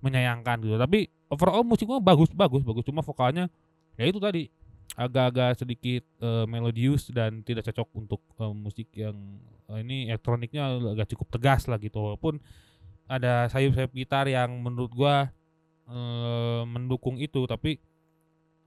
menyayangkan 0.00 0.64
gitu. 0.64 0.80
Tapi 0.80 1.12
overall 1.28 1.60
musiknya 1.60 2.00
bagus 2.00 2.32
bagus 2.32 2.64
bagus 2.64 2.84
cuma 2.88 3.04
vokalnya 3.04 3.52
ya 4.00 4.08
itu 4.08 4.16
tadi 4.16 4.48
agak-agak 4.96 5.60
sedikit 5.60 6.02
eh, 6.24 6.46
melodius 6.48 7.12
dan 7.12 7.44
tidak 7.44 7.68
cocok 7.68 7.88
untuk 7.94 8.20
eh, 8.40 8.54
musik 8.56 8.88
yang 8.96 9.16
eh, 9.68 9.84
ini 9.84 10.08
elektroniknya 10.08 10.96
agak 10.96 11.12
cukup 11.12 11.36
tegas 11.36 11.68
lah 11.68 11.76
gitu 11.76 12.00
walaupun 12.00 12.40
ada 13.08 13.48
sayup-sayup 13.52 13.92
gitar 13.92 14.24
yang 14.24 14.48
menurut 14.56 14.92
gua 14.96 15.28
eh, 15.90 16.62
mendukung 16.64 17.20
itu 17.20 17.44
tapi 17.44 17.76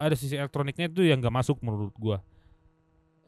ada 0.01 0.17
sisi 0.17 0.33
elektroniknya 0.33 0.89
itu 0.89 1.05
yang 1.05 1.21
gak 1.21 1.33
masuk 1.33 1.61
menurut 1.61 1.93
gua. 2.01 2.17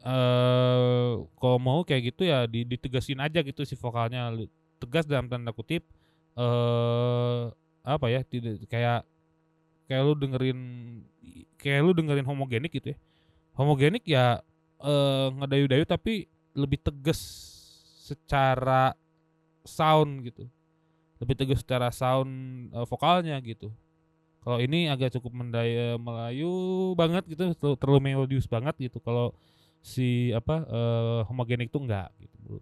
Eh 0.02 1.12
kalau 1.38 1.58
mau 1.62 1.80
kayak 1.86 2.12
gitu 2.12 2.26
ya 2.26 2.44
di- 2.50 2.66
ditegasin 2.66 3.22
aja 3.22 3.40
gitu 3.40 3.62
si 3.62 3.78
vokalnya. 3.78 4.34
Tegas 4.82 5.06
dalam 5.06 5.30
tanda 5.30 5.54
kutip 5.54 5.86
eh 6.34 7.42
apa 7.86 8.06
ya 8.10 8.20
tidak 8.26 8.58
kayak 8.66 9.06
kayak 9.86 10.02
lu 10.02 10.12
dengerin 10.18 10.60
kayak 11.60 11.80
lu 11.86 11.92
dengerin 11.94 12.26
homogenik 12.26 12.74
gitu 12.74 12.92
ya. 12.92 12.98
Homogenik 13.54 14.04
ya 14.04 14.42
eh 14.82 15.28
ngedayu-dayu 15.38 15.86
tapi 15.86 16.26
lebih 16.58 16.82
tegas 16.82 17.20
secara 18.04 18.92
sound 19.64 20.26
gitu. 20.26 20.44
Lebih 21.22 21.34
tegas 21.38 21.62
secara 21.64 21.88
sound 21.94 22.68
eh, 22.74 22.86
vokalnya 22.90 23.38
gitu 23.40 23.72
kalau 24.44 24.60
ini 24.60 24.92
agak 24.92 25.16
cukup 25.16 25.32
mendaya 25.32 25.96
Melayu 25.96 26.92
banget 26.92 27.24
gitu 27.32 27.56
terlalu, 27.80 28.12
melodius 28.12 28.44
banget 28.44 28.76
gitu. 28.76 29.00
Kalau 29.00 29.32
si 29.80 30.36
apa 30.36 30.68
eh, 30.68 31.20
homogenik 31.28 31.72
tuh 31.72 31.84
enggak 31.84 32.08
gitu 32.20 32.60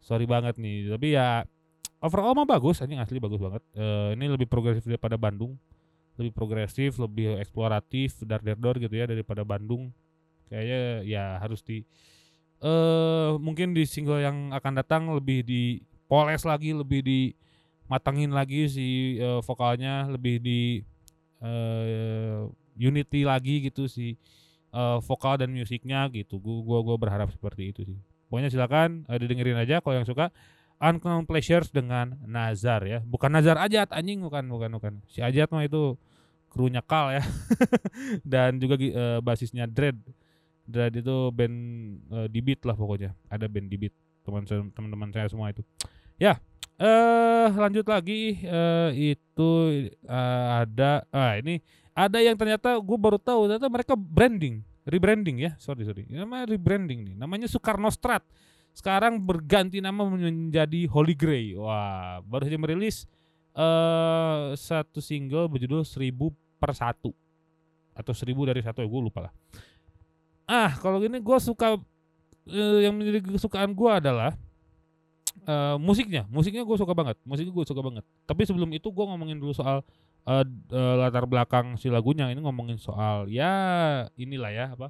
sorry 0.00 0.24
banget 0.24 0.56
nih 0.56 0.88
tapi 0.88 1.12
ya 1.12 1.44
overall 2.00 2.32
mah 2.32 2.48
bagus 2.48 2.80
anjing 2.84 3.00
asli 3.00 3.16
bagus 3.16 3.40
banget. 3.40 3.62
Eh, 3.76 4.16
ini 4.16 4.28
lebih 4.28 4.48
progresif 4.48 4.84
daripada 4.84 5.16
Bandung. 5.16 5.56
Lebih 6.20 6.36
progresif 6.36 7.00
lebih 7.00 7.40
eksploratif 7.40 8.20
dar 8.28 8.44
dar 8.44 8.60
dor 8.60 8.76
gitu 8.76 8.92
ya 8.92 9.08
daripada 9.08 9.40
Bandung. 9.40 9.92
Kayaknya 10.52 10.80
ya 11.08 11.24
harus 11.40 11.64
di 11.64 11.84
eh 12.60 13.30
mungkin 13.40 13.72
di 13.72 13.88
single 13.88 14.20
yang 14.20 14.52
akan 14.52 14.72
datang 14.84 15.08
lebih 15.16 15.40
dipoles 15.48 16.44
lagi 16.44 16.76
lebih 16.76 17.00
dimatangin 17.90 18.30
lagi 18.30 18.70
si 18.70 19.18
eh, 19.18 19.42
vokalnya 19.42 20.06
lebih 20.06 20.38
di 20.38 20.78
eh 21.42 22.46
unity 22.78 23.26
lagi 23.26 23.66
gitu 23.66 23.90
si 23.90 24.14
eh, 24.70 24.98
vokal 25.02 25.42
dan 25.42 25.50
musiknya 25.50 26.06
gitu. 26.14 26.38
Gua 26.38 26.62
gua 26.62 26.78
gua 26.86 26.96
berharap 27.02 27.34
seperti 27.34 27.74
itu 27.74 27.82
sih. 27.82 27.98
Pokoknya 28.30 28.46
silakan 28.46 29.10
eh, 29.10 29.18
didengerin 29.18 29.58
aja 29.58 29.82
kalau 29.82 29.98
yang 29.98 30.06
suka. 30.06 30.30
Unknown 30.80 31.28
Pleasures 31.28 31.68
dengan 31.74 32.16
Nazar 32.24 32.86
ya. 32.86 33.02
Bukan 33.04 33.28
Nazar 33.28 33.58
Ajat 33.58 33.90
anjing 33.90 34.22
bukan 34.22 34.46
bukan 34.46 34.70
bukan. 34.78 34.92
Si 35.10 35.20
Ajat 35.20 35.50
mah 35.50 35.66
itu 35.66 35.98
krunya 36.46 36.86
Kal 36.86 37.18
ya. 37.18 37.26
Dan 38.32 38.62
juga 38.62 38.78
eh, 38.78 39.18
basisnya 39.18 39.66
Dread. 39.66 39.98
Dread 40.64 40.94
itu 40.94 41.34
band 41.34 41.56
eh, 42.06 42.28
di 42.30 42.38
beat 42.38 42.62
lah 42.62 42.78
pokoknya. 42.78 43.18
Ada 43.26 43.50
band 43.50 43.66
di 43.66 43.76
beat 43.76 43.94
teman 44.22 44.46
teman-teman 44.46 45.10
saya 45.10 45.26
semua 45.26 45.50
itu. 45.50 45.66
Ya 46.16 46.38
eh 46.80 47.48
lanjut 47.52 47.84
lagi. 47.84 48.40
Eh 48.40 49.12
itu 49.12 49.50
eh, 50.08 50.46
ada 50.64 51.04
ah 51.12 51.36
ini 51.36 51.60
ada 51.92 52.18
yang 52.24 52.40
ternyata 52.40 52.80
gue 52.80 52.98
baru 52.98 53.20
tahu 53.20 53.52
ternyata 53.52 53.68
mereka 53.68 53.94
branding 53.94 54.64
rebranding 54.88 55.44
ya. 55.44 55.52
Sorry 55.60 55.84
sorry. 55.84 56.08
Namanya 56.08 56.48
rebranding 56.48 57.12
nih 57.12 57.14
namanya 57.20 57.46
Soekarno 57.46 57.92
Strat. 57.92 58.24
Sekarang 58.72 59.20
berganti 59.20 59.82
nama 59.82 60.06
menjadi 60.08 60.88
Holy 60.88 61.12
Grey 61.12 61.52
wah 61.58 62.24
baru 62.24 62.48
saja 62.48 62.56
merilis 62.56 63.04
eh 63.52 64.56
satu 64.56 65.04
single 65.04 65.52
berjudul 65.52 65.84
seribu 65.84 66.32
per 66.56 66.72
satu. 66.72 67.12
Atau 67.92 68.16
seribu 68.16 68.48
dari 68.48 68.64
satu 68.64 68.80
ya 68.80 68.88
gue 68.88 69.02
lupa 69.04 69.28
lah. 69.28 69.32
Ah 70.48 70.72
kalau 70.80 70.98
gini 71.04 71.20
gue 71.20 71.38
suka 71.42 71.76
eh, 72.48 72.78
yang 72.88 72.96
menjadi 72.96 73.20
kesukaan 73.36 73.76
gue 73.76 73.90
adalah 73.90 74.32
eh, 75.50 75.76
musiknya. 75.82 76.22
Musiknya 76.30 76.62
gue 76.62 76.76
suka 76.78 76.94
banget. 76.94 77.16
Musiknya 77.26 77.52
gue 77.52 77.66
suka 77.66 77.82
banget. 77.82 78.04
Tapi 78.30 78.42
sebelum 78.46 78.70
itu 78.70 78.88
gue 78.94 79.04
ngomongin 79.10 79.38
dulu 79.42 79.52
soal 79.52 79.82
d- 80.46 80.70
eh, 80.72 80.94
latar 81.00 81.26
belakang 81.26 81.74
si 81.80 81.90
lagunya. 81.90 82.30
Ini 82.30 82.38
ngomongin 82.40 82.78
soal 82.78 83.26
ya 83.26 83.52
inilah 84.14 84.52
ya 84.52 84.66
apa 84.78 84.88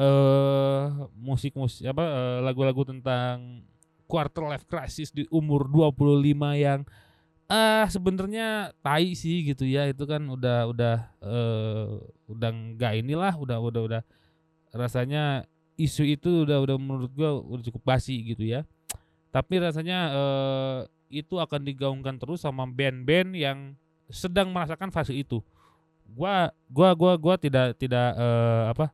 eh 0.00 0.84
musik 1.18 1.52
musik 1.58 1.84
apa 1.92 2.04
eh, 2.04 2.38
lagu-lagu 2.46 2.82
tentang 2.88 3.64
quarter 4.10 4.48
life 4.48 4.66
crisis 4.66 5.12
di 5.14 5.24
umur 5.30 5.68
25 5.70 6.56
yang 6.56 6.82
ah 7.50 7.86
sebenarnya 7.90 8.72
tai 8.84 9.12
sih 9.18 9.42
gitu 9.48 9.64
ya. 9.66 9.86
Itu 9.90 10.04
kan 10.08 10.22
udah 10.28 10.58
udah 10.70 10.96
eh 11.24 11.88
udah 12.30 12.50
enggak 12.52 12.92
inilah 13.02 13.34
udah 13.38 13.58
udah 13.60 13.82
udah 13.88 14.02
rasanya 14.74 15.44
isu 15.80 16.04
itu 16.06 16.44
udah 16.46 16.62
udah 16.62 16.76
menurut 16.78 17.10
gua 17.16 17.40
udah 17.40 17.64
cukup 17.72 17.82
basi 17.96 18.14
gitu 18.22 18.44
ya 18.46 18.62
tapi 19.30 19.62
rasanya 19.62 19.98
eh, 20.10 20.78
itu 21.10 21.38
akan 21.38 21.62
digaungkan 21.62 22.18
terus 22.18 22.42
sama 22.42 22.66
band-band 22.66 23.34
yang 23.34 23.58
sedang 24.10 24.50
merasakan 24.50 24.90
fase 24.90 25.14
itu. 25.14 25.38
Gua 26.10 26.50
gua 26.66 26.90
gua 26.98 27.14
gua 27.14 27.34
tidak 27.38 27.78
tidak 27.78 28.14
eh, 28.18 28.64
apa 28.70 28.86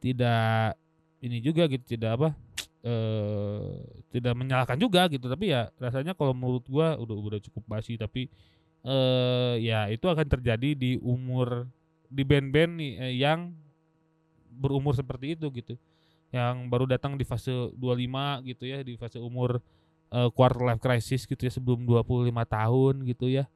tidak 0.00 0.76
ini 1.20 1.38
juga 1.44 1.68
gitu 1.68 1.84
tidak 1.84 2.10
apa 2.16 2.28
eh 2.88 3.76
tidak 4.08 4.32
menyalahkan 4.36 4.80
juga 4.80 5.04
gitu. 5.12 5.28
Tapi 5.28 5.52
ya 5.52 5.68
rasanya 5.76 6.16
kalau 6.16 6.32
menurut 6.32 6.64
gua 6.68 6.96
udah 6.96 7.16
udah 7.16 7.40
cukup 7.44 7.64
basi. 7.68 8.00
Tapi 8.00 8.28
eh 8.88 9.54
ya 9.60 9.92
itu 9.92 10.08
akan 10.08 10.24
terjadi 10.24 10.72
di 10.72 10.96
umur 11.04 11.68
di 12.08 12.24
band-band 12.24 12.80
yang 13.12 13.52
berumur 14.48 14.96
seperti 14.96 15.36
itu 15.36 15.52
gitu 15.52 15.76
yang 16.28 16.68
baru 16.68 16.84
datang 16.84 17.16
di 17.16 17.24
fase 17.24 17.72
25 17.76 18.44
gitu 18.44 18.64
ya 18.68 18.84
di 18.84 19.00
fase 19.00 19.16
umur 19.16 19.64
eh, 20.12 20.28
quarter 20.36 20.60
life 20.64 20.82
crisis 20.82 21.24
gitu 21.24 21.40
ya 21.40 21.52
sebelum 21.52 21.88
25 21.88 22.28
tahun 22.44 22.94
gitu 23.08 23.26
ya. 23.32 23.48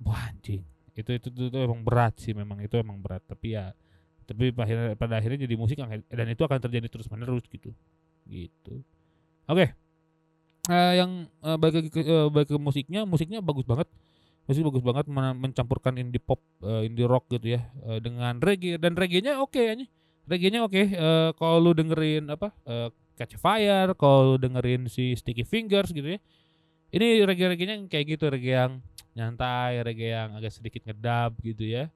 Wah 0.00 0.32
anjing. 0.32 0.64
Itu 0.94 1.10
itu, 1.12 1.28
itu, 1.28 1.42
itu 1.52 1.58
emang 1.60 1.84
berat 1.84 2.16
sih 2.16 2.32
memang 2.32 2.60
itu 2.64 2.74
emang 2.80 3.00
berat. 3.00 3.20
Tapi 3.28 3.56
ya 3.56 3.76
tapi 4.24 4.56
pada 4.56 4.96
pada 4.96 5.20
akhirnya 5.20 5.44
jadi 5.44 5.54
musik 5.60 5.76
dan 6.08 6.26
itu 6.32 6.42
akan 6.44 6.56
terjadi 6.56 6.88
terus 6.88 7.08
menerus 7.12 7.44
gitu. 7.52 7.72
Gitu. 8.24 8.80
Oke. 9.44 9.76
Eh, 10.64 10.92
yang 10.96 11.28
eh, 11.44 11.56
balik 11.60 11.74
lagi 11.84 11.90
ke, 11.92 12.00
eh, 12.00 12.28
balik 12.32 12.48
ke 12.48 12.56
musiknya 12.56 13.04
musiknya 13.04 13.44
bagus 13.44 13.68
banget. 13.68 13.84
Musik 14.48 14.64
bagus 14.64 14.80
banget 14.84 15.04
men- 15.08 15.36
mencampurkan 15.36 16.00
indie 16.00 16.20
pop 16.20 16.40
eh, 16.64 16.88
indie 16.88 17.04
rock 17.04 17.28
gitu 17.28 17.60
ya 17.60 17.68
eh, 17.84 18.00
dengan 18.00 18.40
reggae 18.40 18.80
dan 18.80 18.96
reggae-nya 18.96 19.40
oke 19.40 19.60
ini 19.60 19.88
reggae-nya 20.28 20.60
oke 20.64 20.82
Eh, 20.84 21.30
kalau 21.36 21.56
lu 21.60 21.72
dengerin 21.76 22.28
apa 22.30 22.52
eh, 22.64 22.88
Catch 23.14 23.38
Fire 23.38 23.94
kalau 23.94 24.40
dengerin 24.40 24.90
si 24.90 25.14
Sticky 25.14 25.46
Fingers 25.46 25.94
gitu 25.94 26.16
ya 26.16 26.20
ini 26.94 27.26
reggae-reggae-nya 27.26 27.90
kayak 27.90 28.06
gitu 28.14 28.30
reggae 28.30 28.54
yang 28.54 28.72
nyantai 29.18 29.82
reggae 29.82 30.14
yang 30.14 30.30
agak 30.38 30.54
sedikit 30.54 30.86
ngedab 30.86 31.34
gitu 31.42 31.66
ya. 31.66 31.90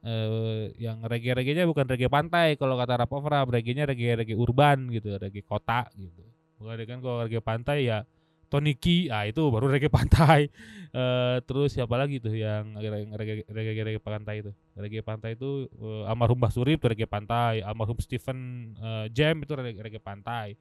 Eh 0.00 0.72
yang 0.80 1.04
reggae-reggae-nya 1.04 1.68
bukan 1.68 1.84
reggae 1.84 2.08
pantai 2.08 2.56
kalau 2.56 2.80
kata 2.80 3.04
rap 3.04 3.12
of 3.12 3.28
rap 3.28 3.44
reggae-nya 3.52 3.84
reggae 3.84 4.16
reggae 4.16 4.36
urban 4.40 4.88
gitu 4.88 5.20
reggae 5.20 5.44
kota 5.44 5.84
gitu. 5.92 6.24
Bukan 6.56 6.80
kan 6.88 6.98
kalau 7.04 7.18
reggae 7.28 7.44
pantai 7.44 7.92
ya 7.92 8.08
Toniki 8.48 9.12
ah 9.12 9.28
itu 9.28 9.44
baru 9.52 9.68
reggae 9.68 9.92
pantai. 9.92 10.48
Eh 10.88 11.44
terus 11.44 11.76
siapa 11.76 12.00
lagi 12.00 12.16
tuh 12.16 12.32
yang 12.32 12.72
reggae 12.80 13.44
reggae 13.44 13.84
reggae, 13.84 14.00
pantai 14.00 14.40
itu? 14.40 14.56
Reggae 14.72 15.04
pantai 15.04 15.36
itu 15.36 15.68
eh, 15.68 16.08
almarhum 16.08 16.40
Mbah 16.40 16.48
Surip 16.48 16.80
reggae 16.80 17.04
pantai 17.04 17.60
almarhum 17.60 18.00
Stephen 18.00 18.72
eh, 18.80 19.12
Jam 19.12 19.36
itu 19.44 19.52
reggae, 19.52 20.00
pantai. 20.00 20.56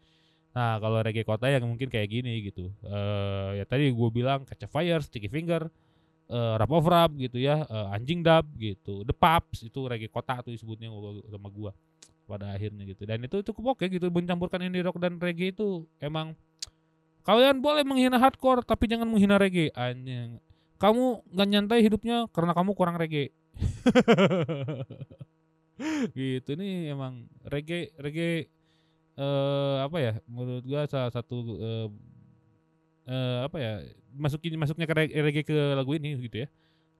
Nah 0.51 0.83
kalau 0.83 0.99
reggae 0.99 1.23
kota 1.23 1.47
yang 1.47 1.63
mungkin 1.63 1.87
kayak 1.87 2.11
gini 2.11 2.43
gitu 2.43 2.67
eh 2.83 3.63
ya 3.63 3.63
tadi 3.63 3.87
gue 3.87 4.09
bilang 4.11 4.43
Catch 4.43 4.67
a 4.67 4.67
Fire 4.67 4.99
Sticky 4.99 5.31
Finger 5.31 5.71
eh 6.27 6.53
rap 6.59 6.71
of 6.75 6.83
rap 6.91 7.15
gitu 7.15 7.39
ya 7.39 7.63
eh, 7.63 7.95
anjing 7.95 8.19
dub 8.19 8.43
gitu 8.59 9.07
the 9.07 9.15
Pups 9.15 9.63
itu 9.63 9.79
reggae 9.87 10.11
kota 10.11 10.43
tuh 10.43 10.51
disebutnya 10.51 10.91
sama 11.31 11.47
gua 11.47 11.71
pada 12.27 12.51
akhirnya 12.51 12.83
gitu. 12.83 13.07
Dan 13.07 13.23
itu 13.23 13.39
cukup 13.47 13.79
oke 13.79 13.87
gitu 13.87 14.11
mencampurkan 14.11 14.59
indie 14.67 14.83
rock 14.83 14.99
dan 14.99 15.15
reggae 15.15 15.55
itu 15.55 15.87
emang 16.03 16.35
kalian 17.27 17.59
boleh 17.59 17.83
menghina 17.83 18.15
hardcore 18.15 18.63
tapi 18.63 18.87
jangan 18.87 19.03
menghina 19.03 19.35
reggae. 19.35 19.67
Anjing. 19.75 20.39
Kamu 20.79 21.27
nggak 21.35 21.47
nyantai 21.51 21.83
hidupnya 21.83 22.31
karena 22.31 22.55
kamu 22.55 22.71
kurang 22.71 22.95
reggae. 22.95 23.35
Gitu 26.17 26.57
ini 26.57 26.89
emang 26.89 27.29
reggae 27.43 27.91
reggae 27.99 28.47
eh 29.19 29.77
apa 29.83 29.97
ya? 29.99 30.13
Menurut 30.23 30.63
gua 30.63 30.87
salah 30.87 31.11
satu 31.11 31.35
eh, 31.59 31.87
eh, 33.11 33.39
apa 33.43 33.57
ya? 33.59 33.73
Masukin 34.15 34.55
masuknya 34.55 34.87
ke 34.87 34.95
reg- 34.95 35.15
reggae 35.19 35.43
ke 35.43 35.57
lagu 35.75 35.91
ini 35.99 36.15
gitu 36.23 36.45
ya. 36.45 36.47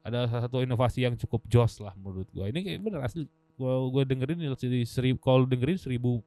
Ada 0.04 0.28
salah 0.28 0.44
satu 0.52 0.60
inovasi 0.60 1.08
yang 1.08 1.16
cukup 1.16 1.48
jos 1.48 1.80
lah 1.80 1.96
menurut 1.96 2.28
gua. 2.36 2.52
Ini 2.52 2.60
kayak 2.68 2.80
bener 2.84 3.02
asli. 3.08 3.24
Gua 3.56 3.88
gua 3.90 4.04
dengerin 4.04 4.44
di 4.44 4.84
seribu 4.84 5.24
kalau 5.24 5.48
dengerin 5.48 5.80
seribu 5.80 6.20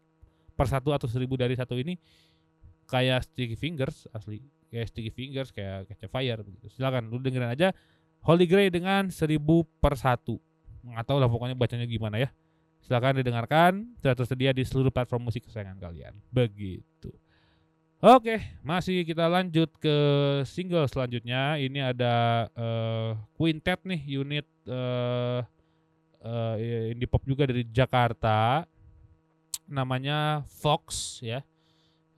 per 0.57 0.67
satu 0.67 0.93
atau 0.93 1.09
seribu 1.09 1.41
dari 1.41 1.57
satu 1.57 1.79
ini 1.79 1.97
kayak 2.91 3.25
Sticky 3.25 3.57
Fingers 3.57 4.11
asli 4.11 4.43
kayak 4.69 4.87
Sticky 4.91 5.11
Fingers 5.15 5.51
kayak 5.55 5.87
Catch 5.87 6.11
Fire 6.11 6.41
begitu 6.43 6.67
silakan 6.75 7.07
lu 7.11 7.23
dengerin 7.23 7.55
aja 7.55 7.71
Holy 8.27 8.45
Grail 8.45 8.69
dengan 8.69 9.09
seribu 9.09 9.65
per 9.79 9.95
satu 9.95 10.43
nggak 10.83 11.05
tahu 11.07 11.19
lah 11.23 11.29
pokoknya 11.31 11.55
bacanya 11.55 11.87
gimana 11.87 12.19
ya 12.19 12.29
silakan 12.83 13.23
didengarkan 13.23 13.73
sudah 14.03 14.15
tersedia 14.19 14.51
di 14.51 14.67
seluruh 14.67 14.91
platform 14.91 15.31
musik 15.31 15.47
kesayangan 15.47 15.79
kalian 15.79 16.15
begitu 16.35 17.13
Oke, 18.01 18.41
masih 18.65 19.05
kita 19.05 19.29
lanjut 19.29 19.69
ke 19.77 19.93
single 20.49 20.89
selanjutnya. 20.89 21.61
Ini 21.61 21.93
ada 21.93 22.49
eh, 22.49 23.13
Quintet 23.37 23.85
nih, 23.85 24.01
unit 24.17 24.49
eh 24.65 25.45
eh, 26.25 26.97
indie 26.97 27.05
pop 27.05 27.21
juga 27.29 27.45
dari 27.45 27.61
Jakarta. 27.69 28.65
Namanya 29.69 30.49
Fox 30.49 31.21
ya. 31.21 31.45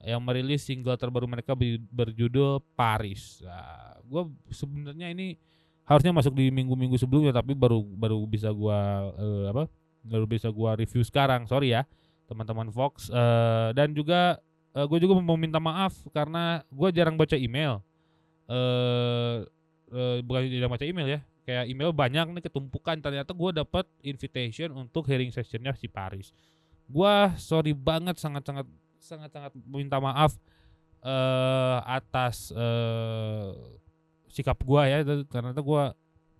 Yang 0.03 0.21
merilis 0.21 0.61
single 0.67 0.99
terbaru 0.99 1.25
mereka 1.31 1.55
ber- 1.55 1.79
berjudul 1.87 2.59
Paris. 2.75 3.39
Nah, 3.39 4.03
gue 4.03 4.23
sebenarnya 4.51 5.15
ini 5.15 5.39
harusnya 5.87 6.11
masuk 6.11 6.35
di 6.35 6.51
minggu-minggu 6.51 6.95
sebelumnya 6.95 7.35
tapi 7.35 7.51
baru 7.51 7.83
baru 7.83 8.23
bisa 8.27 8.51
gua 8.51 9.11
eh, 9.15 9.47
apa? 9.51 9.63
Baru 10.03 10.27
bisa 10.27 10.51
gua 10.51 10.75
review 10.75 11.03
sekarang. 11.03 11.47
Sorry 11.47 11.71
ya, 11.71 11.87
teman-teman 12.27 12.67
Fox. 12.71 13.07
Eh, 13.07 13.69
dan 13.75 13.95
juga 13.95 14.39
gue 14.73 14.97
juga 14.97 15.13
mau 15.21 15.37
minta 15.37 15.61
maaf 15.61 15.93
karena 16.09 16.65
gue 16.73 16.89
jarang 16.97 17.13
baca 17.13 17.37
email. 17.37 17.77
Eh 18.49 19.45
eh, 19.93 20.17
bukan 20.25 20.49
jarang 20.49 20.73
baca 20.73 20.81
email 20.81 21.07
ya, 21.07 21.19
kayak 21.45 21.69
email 21.69 21.93
banyak 21.93 22.25
nih 22.33 22.43
ketumpukan. 22.49 22.97
Ternyata 22.97 23.31
gue 23.37 23.49
dapat 23.53 23.85
invitation 24.01 24.73
untuk 24.73 25.05
hearing 25.05 25.29
sessionnya 25.29 25.77
si 25.77 25.85
Paris. 25.85 26.33
Gue 26.89 27.13
sorry 27.37 27.71
banget, 27.77 28.17
sangat-sangat 28.17 28.65
sangat-sangat 29.03 29.51
minta 29.67 29.99
maaf 29.99 30.39
eh 31.03 31.77
atas 31.83 32.55
eh 32.55 33.47
sikap 34.31 34.57
gue 34.63 34.81
ya. 34.87 34.97
Ternyata 35.27 35.59
gue 35.59 35.83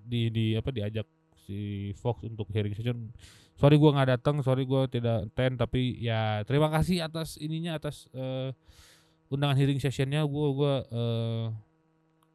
di 0.03 0.31
di 0.31 0.45
apa 0.55 0.69
diajak 0.71 1.07
si 1.43 1.91
Fox 1.99 2.23
untuk 2.23 2.47
hearing 2.51 2.75
session. 2.75 3.11
Sorry 3.53 3.77
gua 3.77 3.93
nggak 3.95 4.19
datang 4.19 4.41
sorry 4.41 4.65
gua 4.65 4.89
tidak 4.89 5.29
attend 5.29 5.61
tapi 5.61 5.99
ya 6.01 6.41
terima 6.47 6.73
kasih 6.73 7.05
atas 7.05 7.37
ininya 7.37 7.77
atas 7.77 8.09
eh, 8.15 8.49
undangan 9.29 9.55
hearing 9.59 9.79
sessionnya. 9.79 10.23
Gua 10.25 10.47
gua 10.55 10.73
eh, 10.89 11.45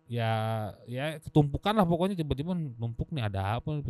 ya 0.08 0.32
ya 0.88 1.20
ketumpukan 1.20 1.76
lah 1.76 1.84
pokoknya 1.84 2.16
tiba-tiba 2.16 2.54
numpuk 2.54 3.12
nih 3.12 3.28
ada 3.28 3.60
apa? 3.60 3.82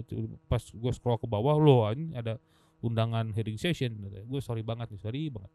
Pas 0.50 0.62
gua 0.74 0.92
scroll 0.94 1.20
ke 1.20 1.26
bawah 1.28 1.58
loh 1.58 1.90
ini 1.92 2.14
ada 2.16 2.40
undangan 2.82 3.34
hearing 3.34 3.58
session. 3.58 3.98
Gue 4.26 4.38
sorry 4.38 4.62
banget 4.62 4.94
nih 4.94 5.00
sorry 5.02 5.22
banget 5.30 5.50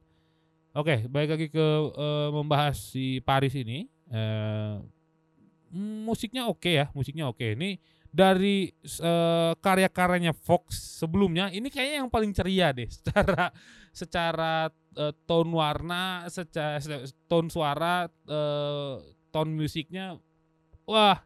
oke 0.74 0.96
balik 1.10 1.30
lagi 1.38 1.48
ke 1.50 1.68
eh, 1.94 2.30
membahas 2.34 2.76
si 2.78 3.22
Paris 3.22 3.54
ini 3.58 3.86
eh, 4.10 4.76
musiknya 5.74 6.46
oke 6.50 6.70
ya 6.70 6.86
musiknya 6.94 7.30
oke 7.30 7.58
ini 7.58 7.82
dari 8.14 8.70
eh, 8.86 9.52
karya-karyanya 9.58 10.38
Fox 10.38 11.02
sebelumnya 11.02 11.50
ini 11.50 11.74
kayaknya 11.74 12.06
yang 12.06 12.12
paling 12.14 12.30
ceria 12.30 12.70
deh 12.70 12.86
secara 12.98 13.50
secara 13.94 14.70
eh, 14.98 15.14
tone 15.26 15.54
warna, 15.54 16.30
secara 16.30 16.78
tone 17.30 17.50
suara, 17.50 18.10
eh, 18.10 18.96
tone 19.34 19.52
musiknya 19.54 20.18
wah 20.86 21.18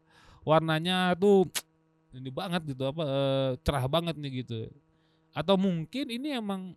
warnanya 0.48 1.16
tuh 1.20 1.48
ini 2.18 2.32
banget 2.32 2.76
gitu 2.76 2.88
apa 2.88 3.04
eh, 3.04 3.52
cerah 3.64 3.86
banget 3.92 4.16
nih 4.20 4.44
gitu. 4.44 4.72
Atau 5.36 5.60
mungkin 5.60 6.08
ini 6.08 6.36
emang 6.36 6.76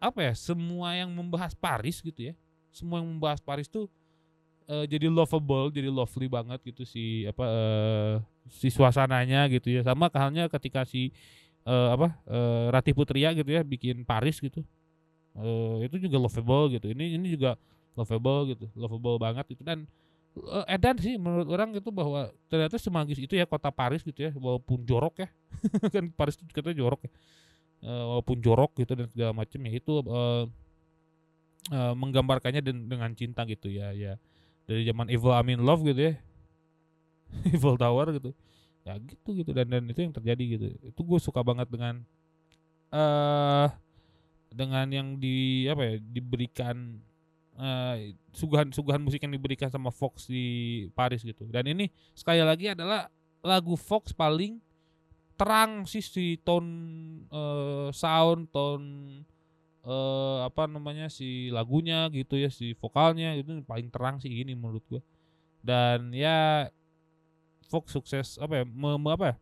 apa 0.00 0.24
ya 0.24 0.32
semua 0.32 0.96
yang 0.96 1.12
membahas 1.12 1.52
Paris 1.52 2.00
gitu 2.00 2.32
ya. 2.32 2.34
Semua 2.72 3.04
yang 3.04 3.08
membahas 3.12 3.38
Paris 3.44 3.68
tuh 3.68 3.86
eh, 4.64 4.88
jadi 4.88 5.12
lovable, 5.12 5.68
jadi 5.68 5.92
lovely 5.92 6.26
banget 6.26 6.58
gitu 6.64 6.88
si 6.88 7.28
apa 7.28 7.44
eh, 7.44 8.14
si 8.48 8.72
suasananya 8.72 9.44
gitu 9.52 9.68
ya. 9.68 9.84
Sama 9.84 10.08
halnya 10.08 10.48
ketika 10.48 10.88
si 10.88 11.12
eh, 11.68 11.88
apa 11.92 12.16
eh, 12.24 12.66
Ratih 12.72 12.96
Putria 12.96 13.36
gitu 13.36 13.52
ya 13.52 13.60
bikin 13.60 14.02
Paris 14.08 14.40
gitu. 14.40 14.64
Eh, 15.36 15.86
itu 15.86 16.08
juga 16.08 16.16
lovable 16.16 16.80
gitu. 16.80 16.88
Ini 16.88 17.20
ini 17.20 17.36
juga 17.36 17.60
lovable 17.92 18.56
gitu 18.56 18.66
lovable 18.78 19.20
banget 19.20 19.52
itu 19.52 19.60
dan 19.60 19.84
eh, 20.38 20.64
edan 20.72 20.96
sih 20.96 21.20
menurut 21.20 21.44
orang 21.52 21.76
itu 21.76 21.92
bahwa 21.92 22.32
ternyata 22.48 22.80
semagis 22.80 23.20
itu 23.20 23.36
ya 23.36 23.44
kota 23.44 23.68
Paris 23.68 24.00
gitu 24.00 24.16
ya 24.16 24.32
walaupun 24.32 24.80
jorok 24.88 25.28
ya. 25.28 25.28
Kan 25.94 26.08
Paris 26.16 26.40
itu 26.40 26.48
katanya 26.48 26.80
jorok 26.80 27.04
ya 27.04 27.12
Eh, 27.80 27.88
walaupun 27.88 28.44
jorok 28.44 28.76
gitu 28.76 28.92
dan 28.92 29.08
segala 29.08 29.32
macam 29.32 29.56
ya 29.64 29.72
itu 29.72 29.94
eh, 30.04 30.44
eh, 31.72 31.94
menggambarkannya 31.96 32.60
den- 32.60 32.86
dengan 32.92 33.10
cinta 33.16 33.48
gitu 33.48 33.72
ya 33.72 33.96
ya. 33.96 34.20
Dari 34.68 34.84
zaman 34.84 35.08
Evil 35.08 35.32
I'm 35.32 35.48
in 35.48 35.64
Love 35.64 35.82
gitu 35.88 36.12
ya. 36.12 36.14
Evil 37.56 37.80
Tower 37.80 38.12
gitu. 38.12 38.36
Ya 38.84 39.00
gitu 39.00 39.28
gitu 39.32 39.50
dan 39.56 39.72
dan 39.72 39.88
itu 39.88 40.00
yang 40.04 40.12
terjadi 40.12 40.44
gitu. 40.60 40.66
Itu 40.92 41.00
gue 41.00 41.18
suka 41.20 41.40
banget 41.40 41.72
dengan 41.72 42.04
eh 42.92 43.68
dengan 44.50 44.86
yang 44.90 45.08
di 45.16 45.64
apa 45.70 45.82
ya 45.88 45.94
diberikan 46.04 47.00
eh, 47.56 48.12
suguhan-suguhan 48.36 49.00
musik 49.00 49.24
yang 49.24 49.32
diberikan 49.32 49.72
sama 49.72 49.88
Fox 49.88 50.28
di 50.28 50.84
Paris 50.92 51.24
gitu. 51.24 51.48
Dan 51.48 51.64
ini 51.64 51.88
sekali 52.12 52.44
lagi 52.44 52.76
adalah 52.76 53.08
lagu 53.40 53.72
Fox 53.72 54.12
paling 54.12 54.60
terang 55.40 55.88
sih 55.88 56.04
si 56.04 56.36
tone 56.44 56.72
eh, 57.32 57.88
sound, 57.96 58.52
tone 58.52 58.88
eh 59.80 60.38
apa 60.44 60.68
namanya 60.68 61.08
si 61.08 61.48
lagunya 61.48 62.12
gitu 62.12 62.36
ya, 62.36 62.52
si 62.52 62.76
vokalnya 62.76 63.32
itu 63.40 63.64
paling 63.64 63.88
terang 63.88 64.20
sih 64.20 64.28
ini 64.44 64.52
menurut 64.52 64.84
gua. 64.92 65.00
Dan 65.64 66.12
ya 66.12 66.68
Fox 67.70 67.94
sukses 67.94 68.36
apa 68.36 68.60
ya? 68.60 68.64
Me, 68.66 68.98
me- 68.98 69.14
apa 69.14 69.24
ya? 69.32 69.36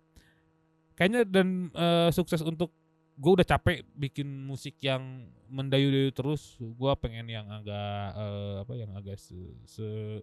Kayaknya 0.98 1.20
dan 1.26 1.48
eh, 1.74 2.10
sukses 2.14 2.42
untuk 2.42 2.70
gue 3.18 3.32
udah 3.34 3.46
capek 3.46 3.82
bikin 3.98 4.26
musik 4.46 4.78
yang 4.82 5.26
mendayu-dayu 5.50 6.10
terus. 6.14 6.54
Gua 6.78 6.94
pengen 6.94 7.26
yang 7.30 7.46
agak 7.50 8.04
eh, 8.18 8.54
apa 8.62 8.72
yang 8.78 8.90
agak 8.94 9.16
se, 9.18 9.34
se- 9.66 10.22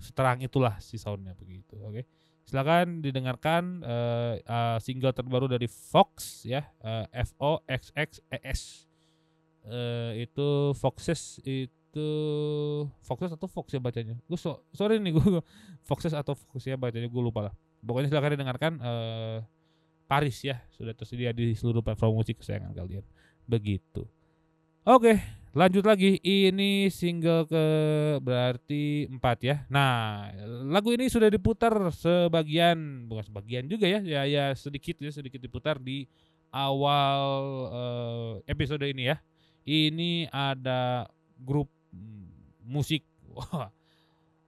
seterang 0.00 0.40
itulah 0.44 0.76
si 0.80 0.96
soundnya 0.96 1.36
begitu. 1.36 1.76
Oke. 1.84 2.04
Silakan 2.44 3.00
didengarkan 3.00 3.80
eh, 3.80 4.34
eh, 4.44 4.78
single 4.84 5.16
terbaru 5.16 5.48
dari 5.48 5.64
Fox 5.64 6.44
ya, 6.44 6.68
eh, 6.84 7.08
F 7.24 7.32
O 7.40 7.64
X 7.64 7.88
X 7.96 8.20
E 8.28 8.38
S. 8.44 8.60
Eh, 9.64 10.28
itu 10.28 10.76
Foxes 10.76 11.40
itu 11.40 12.08
Foxes 13.00 13.32
atau 13.32 13.48
Fox 13.48 13.72
ya 13.72 13.80
bacanya. 13.80 14.20
Gue 14.28 14.36
so, 14.36 14.60
sorry 14.76 15.00
nih 15.00 15.16
gue 15.16 15.40
Foxes 15.88 16.12
atau 16.12 16.36
Fox 16.36 16.68
ya 16.68 16.76
bacanya 16.76 17.08
gue 17.08 17.22
lupa 17.24 17.48
lah. 17.48 17.54
Pokoknya 17.80 18.12
silakan 18.12 18.36
didengarkan 18.36 18.72
eh, 18.76 19.38
Paris 20.04 20.44
ya 20.44 20.60
sudah 20.68 20.92
tersedia 20.92 21.32
di 21.32 21.56
seluruh 21.56 21.80
platform 21.80 22.20
musik 22.20 22.44
kesayangan 22.44 22.76
kalian. 22.76 23.04
Begitu. 23.48 24.04
Oke, 24.84 25.16
lanjut 25.54 25.86
lagi. 25.86 26.18
Ini 26.20 26.90
single 26.90 27.46
ke 27.46 27.64
berarti 28.20 29.06
empat 29.08 29.38
ya. 29.40 29.56
Nah, 29.70 30.28
lagu 30.68 30.90
ini 30.90 31.06
sudah 31.06 31.30
diputar 31.30 31.72
sebagian, 31.94 33.06
bukan 33.06 33.24
sebagian 33.24 33.64
juga 33.70 33.86
ya, 33.86 34.02
ya 34.02 34.26
ya 34.26 34.44
sedikit 34.52 34.98
ya 34.98 35.14
sedikit 35.14 35.38
diputar 35.38 35.78
di 35.78 36.10
awal 36.50 37.22
eh, 37.70 38.32
episode 38.50 38.84
ini 38.84 39.14
ya. 39.14 39.16
Ini 39.64 40.28
ada 40.28 41.08
grup 41.40 41.70
musik. 42.66 43.06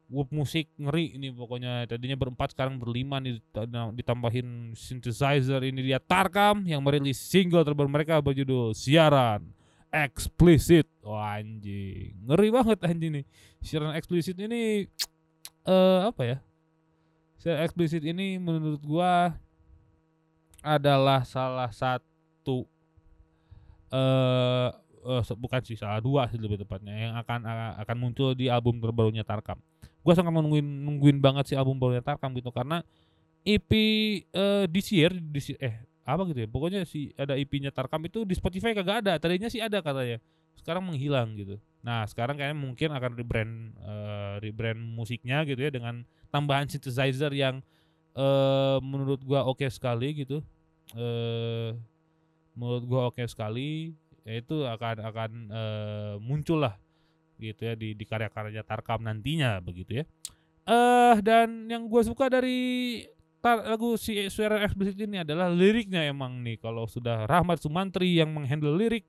Grup 0.07 0.31
musik 0.31 0.71
ngeri 0.79 1.19
ini 1.19 1.35
pokoknya 1.35 1.83
tadinya 1.91 2.15
berempat 2.15 2.55
sekarang 2.55 2.79
berlima 2.79 3.19
nih 3.19 3.43
dita- 3.43 3.91
ditambahin 3.91 4.71
synthesizer 4.79 5.59
ini 5.67 5.83
dia 5.83 5.99
Tarkam 5.99 6.63
yang 6.63 6.79
merilis 6.79 7.19
single 7.19 7.67
terbaru 7.67 7.91
mereka 7.91 8.23
berjudul 8.23 8.71
Siaran 8.71 9.43
Explicit 9.95 10.87
Wah 11.07 11.39
anjing. 11.39 12.19
Ngeri 12.27 12.49
banget 12.51 12.79
anjing 12.83 13.23
nih. 13.23 13.25
Siaran 13.63 13.95
eksplisit 13.95 14.35
ini 14.43 14.91
eh 15.71 16.01
apa 16.03 16.23
ya? 16.27 16.39
Siaran 17.39 17.63
eksplisit 17.63 18.03
ini 18.03 18.43
menurut 18.43 18.83
gua 18.83 19.39
adalah 20.67 21.23
salah 21.23 21.71
satu 21.71 22.67
eh 23.95 24.69
eh, 25.07 25.23
se- 25.23 25.39
bukan 25.39 25.63
sih 25.63 25.79
salah 25.79 26.03
dua 26.03 26.27
sih 26.27 26.43
lebih 26.43 26.59
tepatnya 26.59 26.91
yang 26.91 27.15
akan 27.23 27.47
akan 27.87 27.97
muncul 27.97 28.35
di 28.35 28.51
album 28.51 28.83
terbarunya 28.83 29.23
Tarkam. 29.23 29.63
Gue 30.03 30.15
sangat 30.15 30.35
nungguin 30.35 30.67
nungguin 30.67 31.19
banget 31.23 31.55
sih 31.55 31.57
album 31.59 31.79
barunya 31.79 32.03
Tarkam 32.03 32.35
gitu 32.35 32.51
karena 32.51 32.83
EP 33.47 33.71
eh 34.35 34.67
this 34.67 34.91
year 34.91 35.15
this 35.31 35.55
eh 35.63 35.79
apa 36.07 36.23
gitu 36.31 36.47
ya? 36.47 36.49
Pokoknya 36.49 36.81
si 36.87 37.11
ada 37.19 37.35
EP-nya 37.35 37.75
Tarkam 37.75 38.07
itu 38.07 38.23
di 38.23 38.39
Spotify 38.39 38.71
kagak 38.71 39.03
ada. 39.03 39.19
Tadinya 39.19 39.51
sih 39.51 39.59
ada 39.59 39.83
katanya. 39.83 40.23
Sekarang 40.55 40.87
menghilang 40.87 41.35
gitu. 41.35 41.59
Nah 41.83 42.07
sekarang 42.07 42.39
kayaknya 42.39 42.59
mungkin 42.59 42.89
akan 42.95 43.13
rebrand 43.19 43.55
eh, 43.75 44.35
rebrand 44.47 44.79
musiknya 44.79 45.43
gitu 45.43 45.59
ya 45.59 45.71
dengan 45.75 46.07
tambahan 46.31 46.71
synthesizer 46.71 47.35
yang 47.35 47.59
eh 48.17 48.79
menurut 48.81 49.21
gua 49.27 49.43
oke 49.51 49.67
sekali 49.67 50.23
gitu. 50.23 50.41
Eh 50.95 51.75
menurut 52.55 52.85
gua 52.87 53.01
oke 53.11 53.21
sekali 53.27 53.93
ya 54.23 54.39
itu 54.39 54.63
akan 54.63 54.97
akan 55.03 55.31
eh, 55.51 56.15
muncul 56.23 56.63
lah 56.63 56.79
gitu 57.37 57.69
ya 57.69 57.75
di 57.77 57.93
di 57.93 58.05
karya-karyanya 58.07 58.65
Tarkam 58.65 59.03
nantinya 59.03 59.59
begitu 59.59 60.03
ya. 60.03 60.05
Eh 60.67 61.17
dan 61.23 61.71
yang 61.71 61.87
gue 61.87 62.03
suka 62.03 62.27
dari 62.27 62.99
tar- 63.47 63.63
lagu 63.63 63.95
si 63.95 64.19
suara 64.27 64.59
eksplisit 64.67 64.99
ini 64.99 65.23
adalah 65.23 65.47
liriknya 65.47 66.03
emang 66.03 66.43
nih. 66.43 66.59
Kalau 66.59 66.91
sudah 66.91 67.31
Rahmat 67.31 67.63
Sumantri 67.63 68.19
yang 68.19 68.35
menghandle 68.35 68.75
lirik 68.75 69.07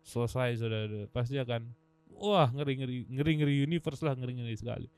selesai 0.00 0.56
sudah 0.56 0.80
pasti 1.12 1.36
akan 1.36 1.68
wah 2.16 2.48
ngeri 2.48 2.80
ngeri 2.80 2.96
ngeri 3.12 3.32
ngeri 3.40 3.54
universe 3.68 4.00
lah 4.00 4.16
ngeri 4.16 4.40
ngeri 4.40 4.56
sekali. 4.56 4.88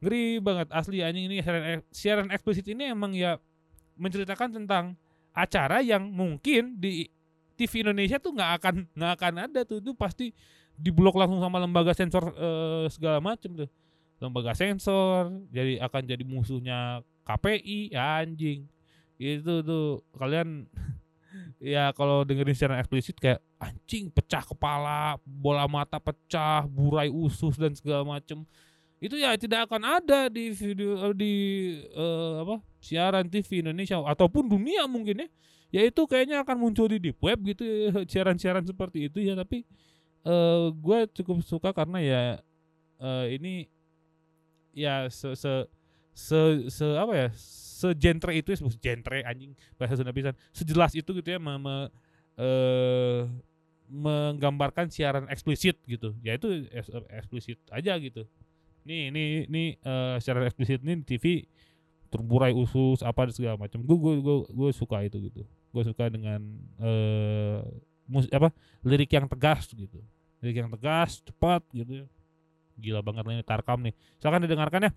Ngeri 0.00 0.40
banget 0.40 0.68
asli 0.72 1.04
anjing 1.04 1.28
ini 1.28 1.44
siaran, 1.44 1.84
siaran 1.92 2.28
eksplisit 2.32 2.64
ini 2.72 2.88
emang 2.88 3.12
ya 3.12 3.36
menceritakan 4.00 4.64
tentang 4.64 4.96
acara 5.36 5.84
yang 5.84 6.08
mungkin 6.08 6.80
di 6.80 7.12
TV 7.60 7.84
Indonesia 7.84 8.16
tuh 8.16 8.32
nggak 8.32 8.50
akan 8.56 8.74
nggak 8.96 9.12
akan 9.20 9.34
ada 9.44 9.60
tuh. 9.68 9.84
Itu 9.84 9.92
pasti 9.92 10.32
diblok 10.72 11.20
langsung 11.20 11.44
sama 11.44 11.60
lembaga 11.60 11.92
sensor 11.92 12.32
eh, 12.32 12.88
segala 12.88 13.20
macem 13.20 13.52
tuh. 13.52 13.68
Lembaga 14.24 14.56
sensor 14.56 15.28
jadi 15.52 15.84
akan 15.84 16.02
jadi 16.08 16.24
musuhnya 16.24 17.04
KPI 17.22 17.94
ya 17.94 18.22
anjing. 18.22 18.66
Itu 19.16 19.62
tuh 19.62 20.02
kalian 20.18 20.66
ya 21.62 21.94
kalau 21.94 22.26
dengerin 22.26 22.54
secara 22.54 22.82
eksplisit 22.82 23.16
kayak 23.18 23.40
anjing 23.62 24.10
pecah 24.10 24.42
kepala 24.42 25.16
bola 25.22 25.64
mata 25.70 26.02
pecah 26.02 26.66
burai 26.66 27.08
usus 27.08 27.54
dan 27.56 27.72
segala 27.72 28.02
macem. 28.02 28.42
Itu 29.02 29.18
ya 29.18 29.34
tidak 29.34 29.66
akan 29.66 29.82
ada 30.02 30.30
di 30.30 30.54
video 30.54 31.10
eh, 31.10 31.14
di 31.14 31.34
eh, 31.90 32.34
apa 32.42 32.62
siaran 32.78 33.26
TV 33.26 33.66
Indonesia 33.66 33.98
ataupun 33.98 34.46
dunia 34.46 34.86
mungkin 34.86 35.26
ya. 35.26 35.28
Ya 35.72 35.82
itu 35.88 36.04
kayaknya 36.04 36.44
akan 36.44 36.68
muncul 36.68 36.84
di 36.84 37.00
deep 37.00 37.16
web 37.18 37.40
gitu 37.42 37.64
siaran-siaran 38.10 38.62
seperti 38.62 39.10
itu 39.10 39.18
ya. 39.22 39.34
Tapi 39.34 39.66
eh 40.22 40.66
gue 40.70 40.98
cukup 41.18 41.42
suka 41.42 41.74
karena 41.74 41.98
ya 41.98 42.22
eh, 43.02 43.26
ini 43.34 43.66
ya 44.70 45.10
se 45.10 45.34
se 45.34 45.66
se, 46.12 46.68
se- 46.70 46.98
apa 46.98 47.12
ya? 47.16 47.28
Segentre 47.82 48.30
itu 48.38 48.54
ya 48.54 48.58
genre 48.78 49.18
anjing 49.26 49.52
bahasa 49.74 49.98
Sunda 49.98 50.14
pisan. 50.14 50.34
Sejelas 50.54 50.94
itu 50.94 51.10
gitu 51.10 51.28
ya 51.28 51.38
me, 51.42 51.58
me- 51.58 51.90
eh, 52.38 53.26
menggambarkan 53.90 54.88
siaran 54.88 55.26
eksplisit 55.28 55.76
gitu. 55.84 56.14
Ya 56.24 56.38
itu 56.38 56.48
eksplisit 57.12 57.58
aja 57.74 57.98
gitu. 57.98 58.24
Nih 58.86 59.10
ini 59.10 59.22
ini 59.50 59.64
eh, 59.82 60.16
siaran 60.22 60.46
eksplisit 60.46 60.80
di 60.82 60.94
TV 61.04 61.26
terburai 62.12 62.52
usus 62.52 63.00
apa 63.02 63.28
segala 63.32 63.56
macam. 63.56 63.80
Gue 63.82 63.96
gue 63.98 64.14
gue 64.20 64.36
gue 64.52 64.70
suka 64.76 65.02
itu 65.04 65.18
gitu. 65.18 65.42
Gue 65.72 65.82
suka 65.82 66.08
dengan 66.12 66.40
eh 66.80 67.60
mus 68.06 68.28
apa 68.30 68.52
lirik 68.84 69.10
yang 69.12 69.26
tegas 69.26 69.70
gitu. 69.72 69.98
Lirik 70.42 70.56
yang 70.66 70.70
tegas 70.70 71.22
cepat 71.24 71.62
gitu 71.72 72.04
ya. 72.04 72.06
gila 72.80 73.00
banget 73.04 73.22
ini 73.28 73.44
Tarkam 73.44 73.84
nih. 73.84 73.94
Silakan 74.18 74.42
didengarkan 74.48 74.80
ya 74.88 74.92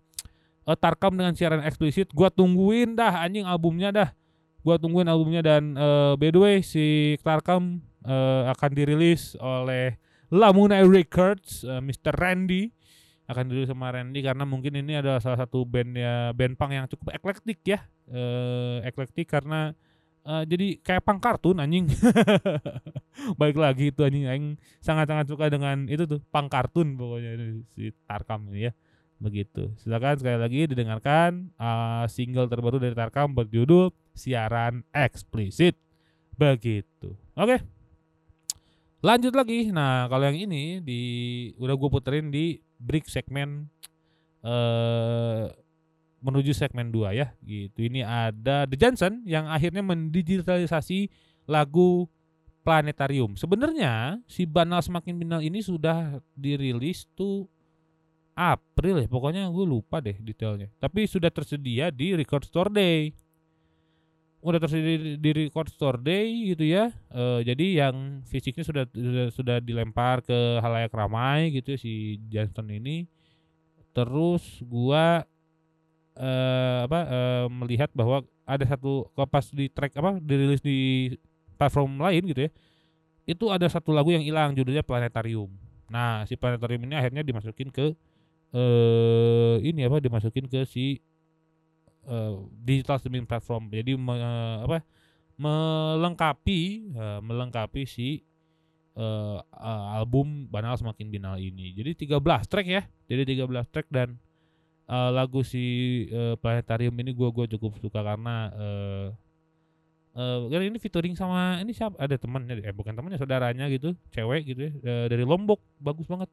Eh, 0.65 0.78
Tarkam 0.78 1.13
dengan 1.13 1.38
siaran 1.38 1.62
eksplisit 1.62 2.10
gua 2.10 2.34
tungguin 2.34 2.97
dah 2.97 3.21
anjing 3.21 3.45
albumnya 3.45 3.93
dah. 3.93 4.10
Gua 4.65 4.82
tungguin 4.82 5.06
albumnya 5.06 5.45
dan 5.45 5.78
eh, 5.78 6.13
by 6.17 6.30
the 6.34 6.41
way 6.41 6.56
si 6.65 7.15
Tarkam 7.21 7.86
eh, 8.01 8.43
akan 8.49 8.71
dirilis 8.73 9.38
oleh 9.38 10.01
Lamuna 10.34 10.82
Records 10.82 11.62
eh, 11.69 11.82
Mr. 11.82 12.17
Randy. 12.17 12.73
Akan 13.30 13.45
dirilis 13.49 13.69
sama 13.69 13.93
Randy 13.93 14.25
karena 14.25 14.41
mungkin 14.45 14.73
ini 14.73 14.97
adalah 14.97 15.21
salah 15.21 15.45
satu 15.45 15.65
band 15.69 15.97
ya 15.97 16.34
band 16.34 16.58
punk 16.58 16.73
yang 16.73 16.89
cukup 16.89 17.13
eklektik 17.13 17.62
ya. 17.62 17.86
Eh 18.10 18.82
eklektik 18.89 19.30
karena 19.30 19.69
eh, 20.25 20.43
jadi 20.49 20.82
kayak 20.82 21.06
punk 21.06 21.21
kartun 21.21 21.62
anjing. 21.62 21.86
Baik 23.39 23.62
lagi 23.62 23.93
itu 23.93 24.01
anjing 24.01 24.25
aing 24.25 24.58
sangat-sangat 24.82 25.30
suka 25.30 25.45
dengan 25.54 25.86
itu 25.86 26.10
tuh 26.10 26.25
punk 26.34 26.49
kartun 26.49 26.97
pokoknya 26.97 27.62
si 27.78 27.93
Tarkam 28.10 28.49
ini 28.49 28.69
ya 28.69 28.73
begitu. 29.25 29.73
Silakan 29.81 30.21
sekali 30.21 30.38
lagi 30.38 30.61
didengarkan 30.69 31.49
eh, 31.57 32.05
single 32.13 32.45
terbaru 32.45 32.77
dari 32.77 32.93
Tarkam 32.93 33.33
berjudul 33.33 33.89
siaran 34.13 34.85
eksplisit. 34.93 35.73
Begitu. 36.38 37.17
Oke. 37.33 37.65
Lanjut 39.01 39.33
lagi. 39.33 39.73
Nah 39.73 40.05
kalau 40.05 40.29
yang 40.29 40.38
ini 40.38 40.77
di 40.85 41.01
udah 41.57 41.73
gue 41.73 41.89
puterin 41.89 42.29
di 42.29 42.61
break 42.77 43.09
segmen 43.09 43.65
eh 44.45 45.49
menuju 46.25 46.57
segmen 46.57 46.89
2 46.89 47.13
ya. 47.13 47.27
Gitu. 47.45 47.85
Ini 47.85 48.01
ada 48.01 48.65
The 48.65 48.77
Johnson 48.77 49.21
yang 49.29 49.45
akhirnya 49.45 49.85
mendigitalisasi 49.85 51.13
lagu 51.45 52.09
Planetarium. 52.65 53.38
Sebenarnya 53.38 54.17
si 54.25 54.49
Banal 54.49 54.81
Semakin 54.81 55.21
Binal 55.21 55.45
ini 55.45 55.61
sudah 55.61 56.17
dirilis 56.33 57.05
tuh 57.13 57.45
April 58.36 59.02
ya 59.02 59.08
pokoknya 59.08 59.48
gue 59.48 59.65
lupa 59.65 60.04
deh 60.04 60.19
detailnya 60.19 60.67
tapi 60.78 61.08
sudah 61.08 61.32
tersedia 61.32 61.88
di 61.89 62.13
Record 62.13 62.43
Store 62.45 62.67
Day 62.67 63.15
udah 64.45 64.62
tersedia 64.62 65.17
di, 65.17 65.30
record 65.34 65.74
store 65.74 65.98
day 65.98 66.54
gitu 66.54 66.69
ya. 66.69 66.93
Eh, 67.10 67.41
jadi 67.41 67.86
yang 67.86 68.21
fisiknya 68.30 68.62
sudah 68.62 68.86
sudah, 68.93 69.28
sudah 69.34 69.58
dilempar 69.58 70.21
ke 70.21 70.62
halayak 70.62 70.93
ramai 70.93 71.50
gitu 71.50 71.74
ya, 71.74 71.80
si 71.82 72.21
Johnson 72.30 72.69
ini. 72.69 73.10
Terus 73.89 74.62
gua 74.62 75.26
eh 76.15 76.80
apa 76.86 77.00
eh, 77.10 77.45
melihat 77.50 77.89
bahwa 77.98 78.21
ada 78.45 78.63
satu 78.69 79.10
pas 79.28 79.50
di 79.50 79.65
track 79.67 79.98
apa 79.98 80.21
dirilis 80.21 80.62
di 80.62 81.10
platform 81.58 81.98
lain 81.98 82.30
gitu 82.30 82.45
ya. 82.45 82.52
Itu 83.26 83.50
ada 83.50 83.65
satu 83.65 83.89
lagu 83.89 84.13
yang 84.13 84.21
hilang 84.21 84.54
judulnya 84.54 84.86
Planetarium. 84.86 85.50
Nah, 85.89 86.21
si 86.30 86.38
Planetarium 86.38 86.86
ini 86.86 86.93
akhirnya 86.93 87.26
dimasukin 87.26 87.74
ke 87.74 87.98
eh 88.53 89.55
ini 89.65 89.86
apa 89.88 89.97
dimasukin 90.03 90.45
ke 90.49 90.63
si 90.67 90.99
eh, 92.08 92.34
digital 92.65 92.97
streaming 93.01 93.25
platform. 93.27 93.69
Jadi 93.71 93.97
me- 93.97 94.63
apa 94.65 94.81
melengkapi 95.36 96.60
eh, 96.95 97.19
melengkapi 97.23 97.84
si 97.88 98.23
eh, 98.97 99.39
eh, 99.41 99.86
album 99.99 100.47
Banal 100.49 100.75
Semakin 100.79 101.08
Binal 101.12 101.38
ini. 101.41 101.75
Jadi 101.75 102.08
13 102.08 102.47
track 102.47 102.67
ya. 102.67 102.84
Jadi 103.10 103.36
13 103.36 103.67
track 103.71 103.88
dan 103.91 104.15
eh, 104.89 105.10
lagu 105.13 105.41
si 105.45 105.63
eh, 106.10 106.36
Planetarium 106.39 106.95
ini 107.01 107.12
gua 107.15 107.29
gua 107.34 107.45
cukup 107.49 107.77
suka 107.81 108.01
karena 108.03 108.51
eh 108.55 109.08
eh 110.15 110.39
karena 110.47 110.65
ini 110.71 110.79
featuring 110.79 111.12
sama 111.19 111.60
ini 111.60 111.75
siapa 111.75 111.99
ada 111.99 112.15
temannya 112.15 112.63
eh 112.63 112.71
bukan 112.71 112.95
temannya 112.95 113.19
saudaranya 113.19 113.67
gitu 113.67 113.91
cewek 114.15 114.47
gitu 114.47 114.62
ya 114.63 114.71
eh, 114.71 115.05
dari 115.12 115.27
Lombok 115.27 115.60
bagus 115.75 116.08
banget 116.08 116.31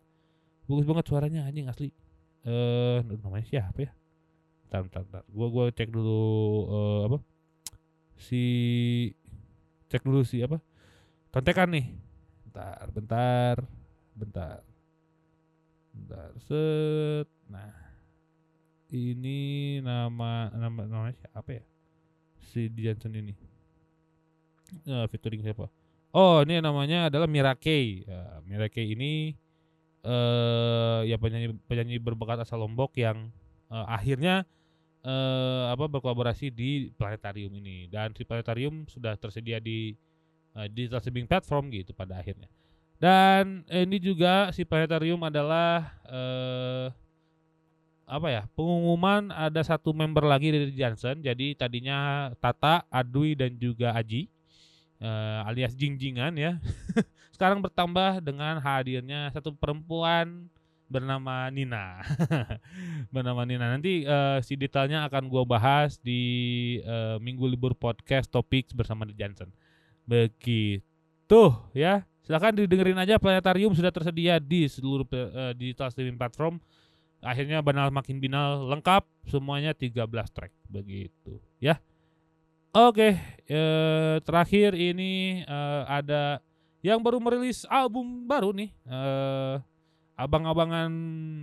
bagus 0.66 0.86
banget 0.86 1.04
suaranya 1.08 1.46
anjing 1.46 1.66
asli. 1.68 1.90
Eh 2.42 2.98
namanya 3.22 3.46
siapa 3.46 3.78
ya? 3.86 3.90
Bentar 4.66 4.80
bentar, 4.86 5.02
bentar. 5.06 5.22
gua 5.30 5.46
gua 5.52 5.64
cek 5.70 5.88
dulu 5.90 6.22
eh, 6.70 7.00
apa? 7.10 7.18
Si 8.18 8.42
cek 9.90 10.02
dulu 10.02 10.22
si 10.26 10.42
apa? 10.42 10.58
Contekan 11.30 11.70
nih. 11.70 11.86
Bentar 12.46 12.86
bentar 12.90 13.56
bentar. 14.16 14.58
Bentar 15.92 16.30
set. 16.42 17.28
Nah 17.52 17.72
ini 18.92 19.80
nama 19.80 20.52
nama 20.52 20.80
namanya 20.84 21.16
siapa 21.16 21.50
ya? 21.60 21.64
Si 22.42 22.68
Johnson 22.72 23.16
ini. 23.16 23.34
Eh, 24.88 25.06
featuring 25.08 25.44
siapa? 25.44 25.68
Oh 26.12 26.44
ini 26.44 26.60
namanya 26.60 27.08
adalah 27.08 27.24
Mirake 27.24 28.04
ya, 28.04 28.40
Mirake 28.44 28.84
ini 28.84 29.32
eh 30.02 31.00
ya 31.06 31.16
penyanyi 31.18 31.54
penyanyi 31.70 31.96
berbakat 32.02 32.42
asal 32.42 32.58
Lombok 32.62 32.98
yang 32.98 33.30
eh, 33.70 33.86
akhirnya 33.86 34.42
eh 35.02 35.64
apa 35.70 35.86
berkolaborasi 35.86 36.50
di 36.50 36.90
planetarium 36.94 37.52
ini. 37.58 37.86
Dan 37.90 38.14
si 38.14 38.26
planetarium 38.26 38.86
sudah 38.90 39.14
tersedia 39.18 39.62
di 39.62 39.94
eh, 40.58 40.68
digital 40.70 41.00
streaming 41.02 41.30
platform 41.30 41.70
gitu 41.70 41.94
pada 41.94 42.18
akhirnya. 42.18 42.50
Dan 43.02 43.66
ini 43.66 43.98
juga 43.98 44.54
si 44.54 44.62
planetarium 44.62 45.22
adalah 45.26 45.90
eh 46.06 46.88
apa 48.12 48.28
ya 48.28 48.42
pengumuman 48.52 49.32
ada 49.32 49.64
satu 49.64 49.96
member 49.96 50.26
lagi 50.26 50.52
dari 50.52 50.68
Johnson 50.76 51.24
jadi 51.24 51.56
tadinya 51.56 52.28
Tata, 52.36 52.84
Adwi 52.92 53.32
dan 53.32 53.56
juga 53.56 53.96
Aji 53.96 54.28
eh, 55.02 55.48
alias 55.50 55.74
Jingjingan 55.74 56.38
ya. 56.38 56.62
Sekarang 57.34 57.58
bertambah 57.58 58.22
dengan 58.22 58.62
hadirnya 58.62 59.34
satu 59.34 59.50
perempuan 59.50 60.46
bernama 60.86 61.48
Nina. 61.48 62.04
Bernama 63.14 63.42
Nina. 63.48 63.72
Nanti 63.72 64.06
eh, 64.06 64.38
si 64.46 64.54
detailnya 64.54 65.08
akan 65.08 65.26
gua 65.26 65.42
bahas 65.42 65.98
di 65.98 66.22
eh, 66.84 67.16
minggu 67.18 67.48
libur 67.48 67.72
podcast 67.72 68.30
topik 68.30 68.70
bersama 68.76 69.08
The 69.08 69.16
Johnson 69.16 69.50
begitu 70.06 71.42
ya. 71.72 72.04
Silakan 72.22 72.54
didengerin 72.54 72.94
aja 73.02 73.18
Planetarium 73.18 73.74
sudah 73.74 73.90
tersedia 73.90 74.38
di 74.38 74.70
seluruh 74.70 75.06
eh, 75.10 75.52
digital 75.58 75.90
streaming 75.90 76.20
platform. 76.20 76.62
Akhirnya 77.22 77.62
banal 77.62 77.90
makin 77.90 78.18
binal 78.18 78.66
lengkap 78.70 79.06
semuanya 79.26 79.74
13 79.74 80.06
track. 80.30 80.52
Begitu 80.70 81.38
ya 81.58 81.78
oke 82.72 83.08
eh, 83.46 84.16
terakhir 84.24 84.72
ini 84.72 85.44
eh, 85.44 85.82
ada 85.86 86.40
yang 86.82 86.98
baru 86.98 87.22
merilis 87.22 87.62
album 87.70 88.26
baru 88.26 88.50
nih 88.50 88.72
eh, 88.88 89.54
abang-abangan 90.16 90.90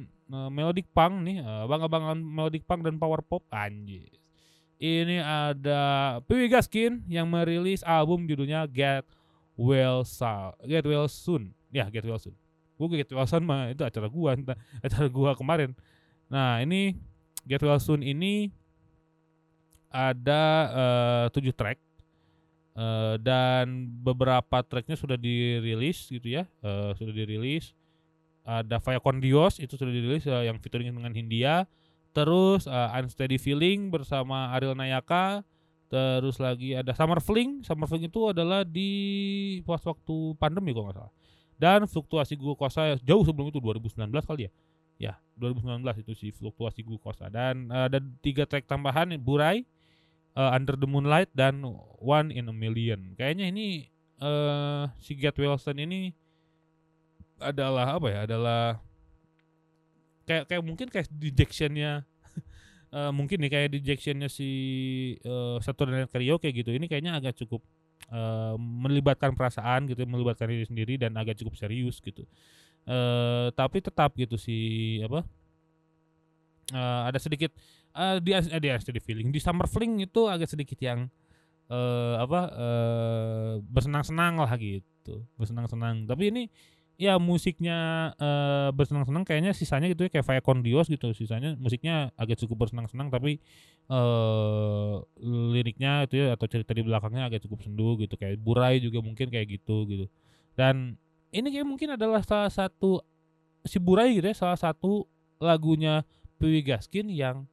eh, 0.08 0.50
melodic 0.52 0.89
punk 0.92 1.24
nih 1.26 1.42
eh, 1.42 1.62
abang-abangan 1.65 2.18
melodic 2.20 2.65
punk 2.65 2.86
dan 2.86 2.98
power 2.98 3.22
pop 3.24 3.44
anjir. 3.54 4.10
Ini 4.80 5.20
ada 5.20 5.82
Piwi 6.24 6.48
Gaskin 6.48 7.04
yang 7.12 7.28
merilis 7.28 7.84
album 7.84 8.24
judulnya 8.24 8.63
Get 8.63 9.04
Well 9.60 10.08
Sa 10.08 10.56
Get 10.63 10.88
Well 10.88 11.12
Soon. 11.12 11.52
Ya 11.68 11.92
Get 11.92 12.08
Well 12.08 12.15
Soon. 12.15 12.32
Gue 12.80 13.04
Get 13.04 13.12
Well 13.12 13.28
Soon 13.28 13.44
mah 13.44 13.76
itu 13.76 13.84
acara 13.84 14.08
gua 14.08 14.39
acara 14.80 15.12
gua 15.12 15.36
kemarin. 15.36 15.76
Nah 16.32 16.63
ini 16.63 16.96
Get 17.44 17.60
Well 17.60 17.76
Soon 17.84 18.08
ini 18.08 18.56
ada 19.89 20.43
eh, 20.69 21.25
tujuh 21.34 21.54
track 21.54 21.89
Eh, 22.80 23.15
dan 23.19 23.91
beberapa 23.99 24.63
tracknya 24.63 24.95
sudah 24.95 25.19
dirilis 25.19 26.08
gitu 26.08 26.39
ya 26.39 26.47
eh, 26.63 26.91
sudah 26.95 27.12
dirilis. 27.12 27.75
Ada 28.47 28.80
Faya 28.80 29.04
Kondios 29.04 29.60
itu 29.60 29.75
sudah 29.75 29.91
dirilis 29.91 30.23
yang 30.23 30.56
featuring 30.63 30.95
dengan 30.95 31.12
Hindia. 31.12 31.67
Terus 32.15 32.71
eh, 32.71 32.97
Unsteady 33.04 33.36
Feeling 33.36 33.91
bersama 33.91 34.56
Ariel 34.56 34.80
Nayaka. 34.80 35.43
Terus 35.91 36.39
lagi 36.39 36.71
ada 36.78 36.95
Summer 36.95 37.19
Fling. 37.19 37.67
Summer 37.67 37.84
Fling 37.84 38.08
itu 38.08 38.32
adalah 38.32 38.63
di 38.63 39.60
pas 39.67 39.84
waktu 39.84 40.38
pandemi 40.39 40.71
kalau 40.71 40.88
nggak 40.88 40.97
salah. 41.04 41.13
Dan 41.60 41.84
fluktuasi 41.84 42.39
glukosa 42.39 42.95
jauh 43.04 43.28
sebelum 43.28 43.52
itu 43.52 43.60
2019 43.60 44.08
kali 44.23 44.47
ya. 44.47 44.52
Ya 44.99 45.13
2019 45.36 45.84
itu 45.99 46.13
sih 46.15 46.32
fluktuasi 46.32 46.80
glukosa 46.80 47.28
dan 47.28 47.67
eh, 47.67 47.91
ada 47.91 47.99
tiga 48.23 48.47
track 48.47 48.71
tambahan 48.71 49.19
Burai 49.19 49.67
eh, 50.39 50.56
Under 50.56 50.75
the 50.80 50.88
Moonlight 50.88 51.32
dan 51.36 51.60
One 51.99 52.32
in 52.32 52.47
a 52.47 52.56
Million. 52.56 53.13
Kayaknya 53.19 53.52
ini 53.52 53.91
eh 54.19 54.84
si 55.04 55.15
Get 55.19 55.36
Wilson 55.36 55.80
ini 55.84 56.15
adalah 57.39 57.99
apa 57.99 58.08
ya? 58.08 58.19
Adalah 58.23 58.80
kayak 60.23 60.47
kayak 60.47 60.63
mungkin 60.63 60.88
kayak 60.88 61.08
dejectionnya 61.12 62.08
eh, 62.95 63.12
mungkin 63.12 63.43
nih 63.43 63.52
kayak 63.52 63.69
dejectionnya 63.75 64.32
si 64.32 64.49
eh, 65.19 65.58
Saturday 65.60 66.04
Night 66.04 66.12
Karaoke 66.12 66.52
gitu. 66.56 66.71
Ini 66.71 66.88
kayaknya 66.88 67.19
agak 67.19 67.36
cukup 67.43 67.60
eh, 68.08 68.56
melibatkan 68.60 69.36
perasaan 69.36 69.91
gitu 69.91 70.08
melibatkan 70.08 70.47
diri 70.47 70.63
sendiri 70.67 70.93
dan 70.95 71.15
agak 71.19 71.36
cukup 71.36 71.60
serius 71.60 71.99
gitu. 71.99 72.23
Eh 72.88 73.47
tapi 73.60 73.84
tetap 73.84 74.15
gitu 74.15 74.39
si 74.39 74.99
apa 75.04 75.28
eh, 76.71 77.02
ada 77.12 77.19
sedikit 77.19 77.52
eh, 77.95 78.17
di 78.21 78.32
eh, 78.36 78.60
di 78.80 79.02
Feeling. 79.02 79.30
Di 79.34 79.39
Summer 79.41 79.65
Fling 79.65 80.04
itu 80.04 80.28
agak 80.30 80.49
sedikit 80.52 80.78
yang 80.82 81.10
eh 81.69 82.15
apa 82.17 82.39
eh 82.49 83.54
bersenang-senang 83.65 84.41
lah 84.41 84.52
gitu. 84.58 85.25
Bersenang-senang. 85.38 86.10
Tapi 86.10 86.23
ini 86.34 86.43
ya 86.99 87.15
musiknya 87.21 88.12
eh 88.17 88.69
bersenang-senang. 88.73 89.23
Kayaknya 89.23 89.52
sisanya 89.54 89.88
gitu 89.89 90.06
ya 90.08 90.12
kayak 90.12 90.25
Faya 90.25 90.41
Kondios 90.41 90.89
gitu. 90.89 91.13
Sisanya 91.13 91.54
musiknya 91.58 92.10
agak 92.17 92.41
cukup 92.41 92.67
bersenang-senang 92.67 93.13
tapi 93.13 93.38
eh 93.89 94.93
liriknya 95.54 96.06
itu 96.06 96.15
ya 96.21 96.38
atau 96.38 96.45
cerita 96.49 96.73
di 96.73 96.82
belakangnya 96.86 97.30
agak 97.30 97.45
cukup 97.45 97.62
sendu 97.65 97.97
gitu. 98.02 98.17
Kayak 98.17 98.41
Burai 98.41 98.82
juga 98.82 98.99
mungkin 99.06 99.30
kayak 99.30 99.47
gitu 99.60 99.86
gitu. 99.89 100.06
Dan 100.58 100.97
ini 101.30 101.47
kayak 101.54 101.67
mungkin 101.69 101.93
adalah 101.93 102.25
salah 102.25 102.49
satu 102.49 103.06
si 103.65 103.78
Burai 103.78 104.15
gitu 104.17 104.25
ya 104.25 104.36
salah 104.36 104.60
satu 104.60 105.06
lagunya 105.39 106.04
Piwi 106.39 106.63
Gaskin 106.63 107.12
yang 107.12 107.45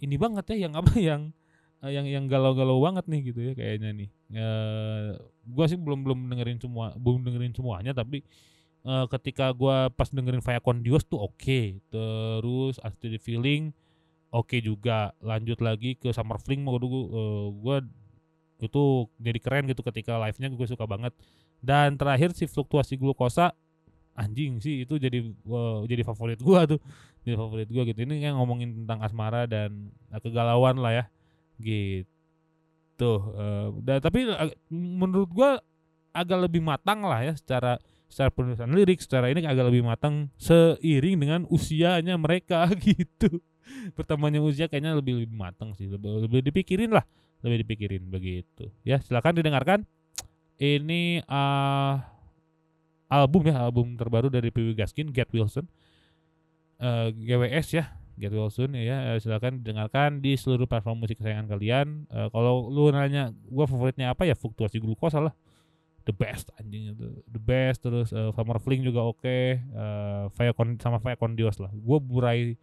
ini 0.00 0.16
banget 0.16 0.44
ya 0.56 0.68
yang 0.68 0.74
apa 0.80 0.92
yang 0.96 1.32
eh, 1.84 1.92
yang 1.92 2.06
yang 2.08 2.24
galau-galau 2.26 2.80
banget 2.82 3.04
nih 3.08 3.20
gitu 3.32 3.40
ya 3.40 3.52
kayaknya 3.56 3.90
nih. 3.94 4.08
Eh 4.34 5.08
gua 5.48 5.64
sih 5.68 5.78
belum 5.78 6.04
belum 6.04 6.18
dengerin 6.32 6.58
semua, 6.60 6.92
belum 6.96 7.24
dengerin 7.24 7.54
semuanya 7.54 7.92
tapi 7.92 8.24
eh, 8.84 9.06
ketika 9.12 9.52
gua 9.52 9.92
pas 9.92 10.08
dengerin 10.08 10.42
Faya 10.44 10.60
Kondios 10.60 11.04
tuh 11.04 11.20
oke. 11.20 11.80
Terus 11.92 12.80
Unsteady 12.80 13.20
Feeling 13.20 13.72
oke 14.32 14.56
juga. 14.64 15.12
Lanjut 15.20 15.60
lagi 15.60 15.96
ke 16.00 16.10
Summer 16.16 16.40
Fling 16.40 16.64
mau 16.64 16.80
dulu 16.80 17.00
eh, 17.12 17.46
gua 17.60 17.76
itu 18.60 19.08
jadi 19.16 19.38
keren 19.40 19.64
gitu 19.72 19.80
ketika 19.80 20.20
live-nya 20.20 20.52
gue 20.52 20.68
suka 20.68 20.84
banget. 20.84 21.16
Dan 21.60 21.96
terakhir 21.96 22.32
si 22.36 22.44
fluktuasi 22.48 22.96
glukosa 22.96 23.56
anjing 24.20 24.60
sih 24.60 24.84
itu 24.84 25.00
jadi 25.00 25.24
eh, 25.24 25.78
jadi 25.88 26.02
favorit 26.04 26.38
gua 26.44 26.68
tuh. 26.68 26.80
Jadi 27.24 27.34
favorit 27.36 27.68
gua 27.72 27.82
gitu. 27.88 28.00
Ini 28.04 28.20
kan 28.28 28.32
ngomongin 28.36 28.84
tentang 28.84 29.00
asmara 29.00 29.48
dan 29.48 29.88
eh, 30.12 30.20
kegalauan 30.20 30.76
lah 30.76 30.92
ya 30.92 31.04
gitu 31.60 33.10
eh, 33.36 33.66
dan 33.84 33.98
tapi 34.04 34.28
ag- 34.28 34.56
menurut 34.72 35.30
gua 35.32 35.50
agak 36.10 36.50
lebih 36.50 36.60
matang 36.60 37.06
lah 37.06 37.22
ya 37.22 37.32
secara 37.38 37.78
secara 38.10 38.30
penulisan 38.34 38.74
lirik 38.74 38.98
secara 38.98 39.30
ini 39.30 39.46
agak 39.46 39.70
lebih 39.70 39.86
matang 39.86 40.26
seiring 40.34 41.16
dengan 41.22 41.40
usianya 41.46 42.18
mereka 42.18 42.66
gitu 42.82 43.38
pertamanya 43.94 44.42
usia 44.42 44.66
kayaknya 44.66 44.98
lebih 44.98 45.22
lebih 45.22 45.38
matang 45.38 45.70
sih 45.78 45.86
lebih, 45.86 46.26
lebih 46.26 46.42
dipikirin 46.50 46.90
lah 46.90 47.06
lebih 47.46 47.62
dipikirin 47.62 48.02
begitu 48.10 48.66
ya 48.82 48.98
silakan 48.98 49.38
didengarkan 49.38 49.86
ini 50.58 51.22
eh 51.22 51.94
album 53.10 53.42
ya 53.50 53.58
album 53.58 53.98
terbaru 53.98 54.30
dari 54.30 54.54
PW 54.54 54.78
Gaskin 54.78 55.10
Get 55.10 55.28
Wilson. 55.34 55.66
Eh 56.80 57.10
GWS 57.12 57.68
ya 57.74 57.84
Get 58.14 58.30
Wilson 58.30 58.78
ya 58.78 59.12
eh, 59.12 59.18
silakan 59.18 59.60
didengarkan 59.60 60.22
di 60.22 60.38
seluruh 60.38 60.70
platform 60.70 61.02
musik 61.02 61.18
kesayangan 61.18 61.50
kalian. 61.50 62.06
Eh, 62.08 62.28
kalau 62.30 62.70
lu 62.70 62.88
nanya 62.94 63.34
gua 63.50 63.66
favoritnya 63.66 64.14
apa 64.14 64.24
ya 64.24 64.38
fluktuasi 64.38 64.78
glukosa 64.78 65.18
lah. 65.18 65.34
The 66.06 66.14
best 66.14 66.54
anjing 66.56 66.96
itu. 66.96 67.20
The 67.28 67.42
best 67.42 67.82
terus 67.82 68.14
eh, 68.14 68.30
Summer 68.32 68.62
Fling 68.62 68.86
juga 68.86 69.04
oke 69.04 69.60
Fire 70.32 70.54
Con 70.54 70.78
sama 70.78 71.02
Fire 71.02 71.18
Condios 71.18 71.58
lah. 71.58 71.74
Gua 71.74 71.98
burai 71.98 72.54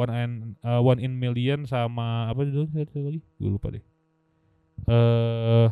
one 0.00 0.12
in 0.16 0.32
eh, 0.64 0.80
one 0.80 0.98
in 1.04 1.12
million 1.20 1.68
sama 1.68 2.32
apa 2.32 2.48
itu 2.48 2.64
satu 2.72 3.04
lagi? 3.04 3.20
Gue 3.36 3.50
lupa 3.52 3.68
deh. 3.68 3.84
Eh 4.88 5.68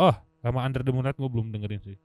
oh 0.00 0.14
sama 0.40 0.64
Under 0.64 0.80
the 0.80 0.92
Moonlight 0.94 1.18
gue 1.20 1.28
belum 1.28 1.52
dengerin 1.52 1.82
sih 1.84 1.96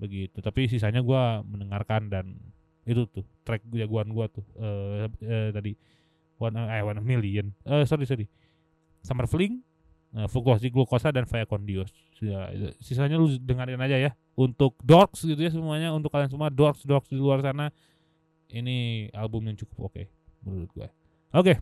begitu. 0.00 0.38
Tapi 0.40 0.66
sisanya 0.66 1.00
gua 1.00 1.40
mendengarkan 1.46 2.10
dan 2.10 2.36
itu 2.84 3.08
tuh 3.08 3.24
track 3.48 3.64
jagoan 3.72 4.12
gua 4.12 4.28
tuh 4.28 4.44
eh 4.58 5.08
eh, 5.24 5.50
tadi. 5.54 5.72
One 6.38 6.58
eh 6.58 6.82
one 6.82 7.00
million. 7.00 7.54
Eh 7.64 7.86
sorry 7.86 8.04
sorry. 8.04 8.26
Summer 9.04 9.30
Fling 9.30 9.62
eh, 10.16 10.26
Fluktuasi 10.28 10.68
Glukosa 10.72 11.14
dan 11.14 11.26
Fire 11.28 11.46
Condios. 11.46 11.92
Ya, 12.22 12.48
sisanya 12.80 13.18
lu 13.18 13.28
dengerin 13.38 13.80
aja 13.80 13.96
ya. 13.98 14.10
Untuk 14.34 14.74
dorks 14.82 15.22
gitu 15.22 15.38
ya 15.38 15.50
semuanya 15.50 15.94
untuk 15.94 16.10
kalian 16.10 16.30
semua 16.30 16.50
dorks 16.50 16.82
dorks 16.82 17.06
di 17.06 17.18
luar 17.18 17.38
sana 17.38 17.70
ini 18.54 19.08
album 19.10 19.50
yang 19.50 19.58
cukup 19.58 19.90
oke 19.90 20.02
menurut 20.46 20.70
gue 20.70 20.88
oke 21.34 21.54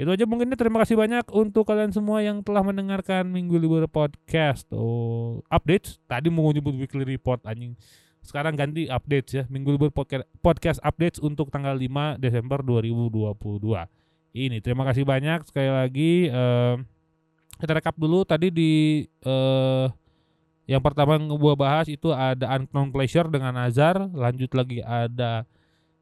itu 0.00 0.08
aja 0.08 0.24
mungkin 0.24 0.48
terima 0.56 0.80
kasih 0.82 0.96
banyak 0.96 1.28
untuk 1.36 1.68
kalian 1.68 1.92
semua 1.92 2.24
yang 2.24 2.40
telah 2.40 2.64
mendengarkan 2.64 3.28
Minggu 3.28 3.60
Libur 3.60 3.84
Podcast. 3.86 4.64
Oh 4.72 5.44
updates? 5.52 6.00
Tadi 6.08 6.32
mau 6.32 6.48
nyebut 6.48 6.72
weekly 6.74 7.04
report 7.04 7.44
anjing. 7.44 7.76
Sekarang 8.24 8.56
ganti 8.56 8.88
updates 8.88 9.30
ya. 9.36 9.44
Minggu 9.52 9.76
Libur 9.76 9.92
Podca- 9.92 10.26
Podcast 10.40 10.80
updates 10.80 11.20
untuk 11.20 11.52
tanggal 11.52 11.76
5 11.76 12.16
Desember 12.16 12.64
2022 12.64 13.84
ini 14.32 14.64
terima 14.64 14.88
kasih 14.88 15.04
banyak 15.04 15.44
sekali 15.44 15.68
lagi. 15.68 16.12
Em, 16.32 16.76
kita 17.60 17.72
rekap 17.76 17.94
dulu. 18.00 18.24
Tadi 18.24 18.48
di 18.48 19.04
eh 19.04 19.86
yang 20.64 20.80
pertama 20.80 21.20
yang 21.20 21.28
gua 21.36 21.52
bahas 21.52 21.86
itu 21.90 22.08
ada 22.14 22.48
Unknown 22.56 22.88
Pleasure 22.94 23.28
dengan 23.28 23.52
Azar 23.60 23.98
lanjut 24.14 24.48
lagi 24.56 24.80
ada 24.80 25.44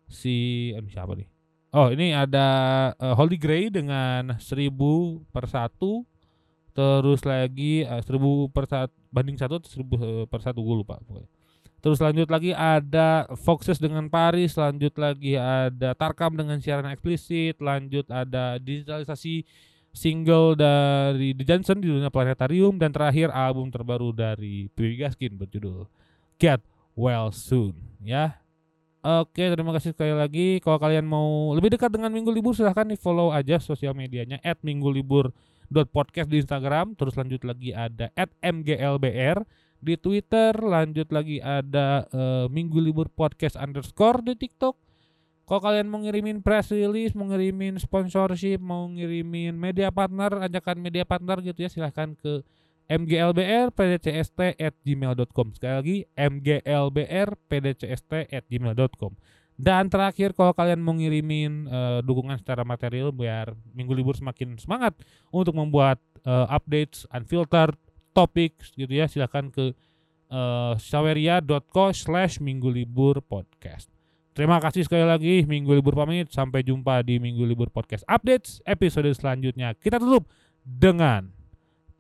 si 0.06 0.70
eh, 0.76 0.84
siapa 0.92 1.16
nih 1.16 1.26
oh 1.74 1.88
ini 1.90 2.14
ada 2.14 2.48
eh, 2.94 3.14
Holy 3.14 3.38
Grail 3.38 3.70
dengan 3.70 4.36
1000 4.38 4.70
per 5.30 5.44
satu. 5.50 6.06
Terus 6.70 7.22
lagi 7.26 7.82
eh, 7.82 8.02
1000 8.02 8.54
per 8.54 8.64
satu 8.70 8.94
banding 9.10 9.36
satu 9.38 9.58
atau 9.58 9.70
1000 9.70 9.80
eh, 9.82 10.24
per 10.30 10.40
satu? 10.42 10.58
Gue 10.62 10.76
lupa 10.82 10.98
terus 11.80 11.96
lanjut 11.96 12.28
lagi 12.28 12.52
ada 12.52 13.24
Foxes 13.40 13.80
dengan 13.80 14.04
Paris 14.12 14.52
lanjut 14.52 14.92
lagi 15.00 15.32
ada 15.40 15.96
Tarkam 15.96 16.36
dengan 16.36 16.60
siaran 16.60 16.92
eksplisit 16.92 17.56
lanjut 17.56 18.04
ada 18.12 18.60
digitalisasi 18.60 19.48
single 19.90 20.54
dari 20.54 21.34
The 21.34 21.44
Johnson 21.44 21.82
di 21.82 21.88
dunia 21.90 22.12
planetarium 22.12 22.78
dan 22.78 22.94
terakhir 22.94 23.32
album 23.32 23.72
terbaru 23.72 24.14
dari 24.14 24.70
PW 24.76 25.08
Gaskin 25.08 25.34
berjudul 25.34 25.88
Get 26.38 26.62
Well 26.94 27.34
Soon 27.34 27.74
ya. 28.04 28.38
Oke, 29.00 29.48
terima 29.48 29.72
kasih 29.72 29.96
sekali 29.96 30.12
lagi. 30.12 30.60
Kalau 30.60 30.76
kalian 30.76 31.08
mau 31.08 31.56
lebih 31.56 31.72
dekat 31.72 31.88
dengan 31.88 32.12
Minggu 32.12 32.28
Libur 32.28 32.52
silahkan 32.52 32.84
di 32.84 33.00
follow 33.00 33.32
aja 33.32 33.56
sosial 33.56 33.96
medianya 33.96 34.36
@minggulibur.podcast 34.60 36.28
di 36.28 36.44
Instagram. 36.44 36.92
Terus 37.00 37.16
lanjut 37.16 37.40
lagi 37.48 37.72
ada 37.72 38.12
@mglbr 38.44 39.40
di 39.80 39.96
Twitter. 39.96 40.52
Lanjut 40.52 41.08
lagi 41.16 41.40
ada 41.40 42.04
eh, 42.12 42.46
Minggu 42.52 42.76
Libur 42.76 43.08
Podcast 43.08 43.56
underscore 43.56 44.20
di 44.20 44.36
TikTok. 44.36 44.76
Kalau 45.48 45.60
kalian 45.64 45.88
mau 45.88 46.04
ngirimin 46.04 46.44
press 46.44 46.68
release, 46.68 47.16
mau 47.16 47.24
ngirimin 47.24 47.80
sponsorship, 47.80 48.60
mau 48.60 48.84
ngirimin 48.84 49.56
media 49.56 49.88
partner, 49.88 50.44
ajakan 50.44 50.76
media 50.76 51.08
partner 51.08 51.40
gitu 51.40 51.56
ya 51.64 51.72
silahkan 51.72 52.12
ke 52.20 52.44
mglbr 52.90 53.70
pdcst 53.70 54.58
at 54.58 54.74
gmail.com 54.82 55.46
sekali 55.54 55.74
lagi 55.78 55.96
mglbr 56.18 57.38
pdcst 57.46 58.10
at 58.34 58.44
gmail.com 58.50 59.14
dan 59.60 59.86
terakhir 59.86 60.34
kalau 60.34 60.50
kalian 60.50 60.82
mau 60.82 60.96
ngirimin 60.96 61.70
eh, 61.70 61.98
dukungan 62.02 62.40
secara 62.40 62.66
material 62.66 63.14
biar 63.14 63.54
minggu 63.76 63.94
libur 63.94 64.18
semakin 64.18 64.58
semangat 64.58 64.98
untuk 65.30 65.54
membuat 65.54 66.02
eh, 66.26 66.46
updates 66.50 67.06
unfiltered 67.14 67.78
topics 68.10 68.74
gitu 68.74 68.90
ya 68.90 69.06
silahkan 69.06 69.52
ke 69.54 69.70
eh, 70.32 70.72
saweria.co 70.80 71.94
slash 71.94 72.42
minggu 72.42 72.72
libur 72.72 73.22
podcast. 73.22 73.86
Terima 74.30 74.62
kasih 74.62 74.86
sekali 74.86 75.02
lagi 75.02 75.42
Minggu 75.42 75.74
Libur 75.74 75.98
pamit. 75.98 76.30
Sampai 76.30 76.62
jumpa 76.62 77.02
di 77.02 77.18
Minggu 77.18 77.42
Libur 77.42 77.66
Podcast 77.66 78.06
Updates 78.06 78.62
Episode 78.62 79.10
selanjutnya. 79.10 79.74
Kita 79.74 79.98
tutup 79.98 80.30
dengan 80.62 81.34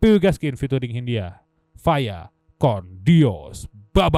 Piu 0.00 0.16
Gaskin 0.16 0.56
featuring 0.56 0.96
Hindia 0.96 1.44
Faya 1.76 2.32
Con 2.58 3.04
Dios. 3.04 3.68
Bye 3.92 4.08